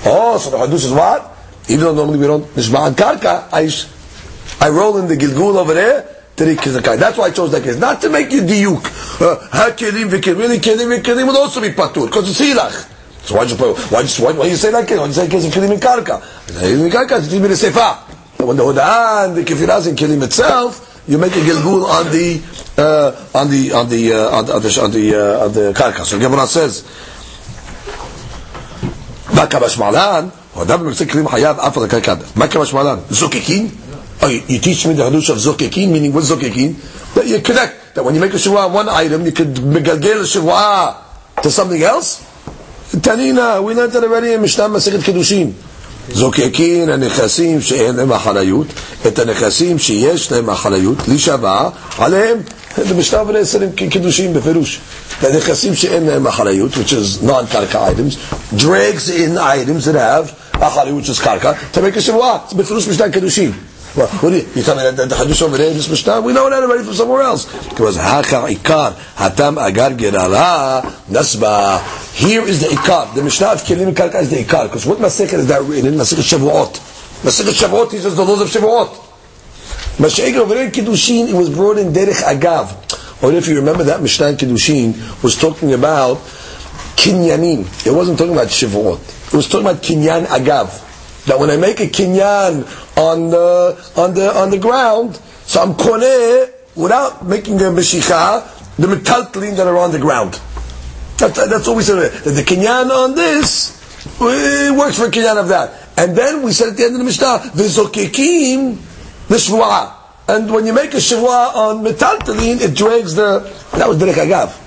[0.05, 1.35] Oh, so the hadush is what?
[1.69, 5.73] Even though normally we don't nishma and karka, I, I roll in the gilgul over
[5.73, 7.79] there, that's why I chose that case.
[7.79, 8.85] Not to make you diuk.
[9.21, 12.92] Uh, ha kelim v'kelim, really kelim v'kelim would also be patur, because it's hilach.
[13.25, 14.99] So why you put, why, why, why you say that case?
[14.99, 16.21] Why you say case of kilim in karka?
[16.47, 18.09] Kilim karka is kilim sefa.
[18.45, 22.43] When the hoda'ah and the kifiraz in kilim itself, you make a gilgul on the
[22.79, 25.73] uh, on the on the uh, on the on the on the, uh, on the
[25.73, 26.05] karka.
[26.05, 26.83] So Gemara says,
[29.35, 32.37] "Ma kabash malan." hoda'ah b'mitzvah kilim hayav af al karka.
[32.37, 32.99] Ma kabash malan.
[33.07, 33.71] Zokekin.
[34.23, 36.75] Oh, you, you teach me the hadush of zokekin, meaning what zokekin?
[37.15, 40.21] That you connect that when you make a shivua on one item, you could megalgel
[40.21, 42.32] a shivua to something else.
[43.01, 45.53] תנינה, הוא ינהל את הנמלים, משנה מסכת קידושין.
[46.13, 48.67] זוקקין הנכסים שאין להם אחריות,
[49.07, 51.69] את הנכסים שיש להם אחריות, להישבע
[51.99, 52.39] עליהם.
[52.79, 54.81] במשנה בשלב הנעשרים קידושים בפירוש.
[55.23, 58.17] הנכסים שאין להם אחריות, which is non-קרקע items,
[58.61, 63.53] drags in items that have אחריות של קרקע, תמיד כשבועה, בפירוש משנה קידושין.
[63.95, 66.23] What do you, you tell me that the Hadush over there in this Mishnah?
[66.23, 67.45] We know that already from somewhere else.
[67.69, 70.81] Because Haka Ikar, Hatam Agar Gerara,
[71.11, 72.15] Nasba.
[72.15, 73.15] Here is the Ikar.
[73.15, 74.65] The Mishnah of Kelim Karka is the Ikar.
[74.65, 75.93] Because what Masechet is that written?
[75.93, 76.73] Masechet Shavuot.
[77.23, 78.89] Masechet Shavuot teaches the laws of Shavuot.
[79.99, 83.23] Masechet over there in Kiddushin, it was brought in Derech Agav.
[83.23, 86.17] Or if you remember that Mishnah in Kiddushin was talking about
[86.97, 87.87] Kinyanim.
[87.87, 89.27] It wasn't talking about Shavuot.
[89.27, 90.89] It was talking about Kinyan Agav
[91.27, 92.67] that when I make a kinyan
[92.97, 98.87] on the on the on the ground, so I'm koneh without making a meshicha the
[98.87, 100.41] metaltlin that are on the ground.
[101.19, 102.11] That, that, that's what we said.
[102.11, 103.81] That the kinyan on this
[104.21, 105.89] it works for kinyan of that.
[105.97, 108.79] And then we said at the end of the Mishnah, the zokikim
[109.29, 109.95] the shvuah.
[110.29, 113.41] And when you make a shvuah on metaltlin, it drags the
[113.73, 114.62] that was derek agav.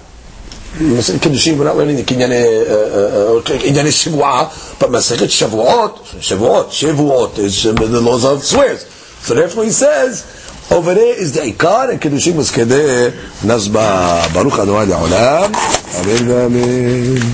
[0.76, 7.64] Kiddushin we're not learning the Kinyan, uh, Kinyan Shavuot, but Masechet Shavuot, Shavuot, Shavuot is
[7.64, 8.86] the laws of swears.
[8.86, 10.26] So therefore he says,
[10.72, 13.12] over there is the Ikar, and Kiddushin was Kedeh
[13.42, 14.34] Nazba.
[14.34, 15.54] Baruch Adonai Le'olam.
[16.02, 17.34] Amen, amen.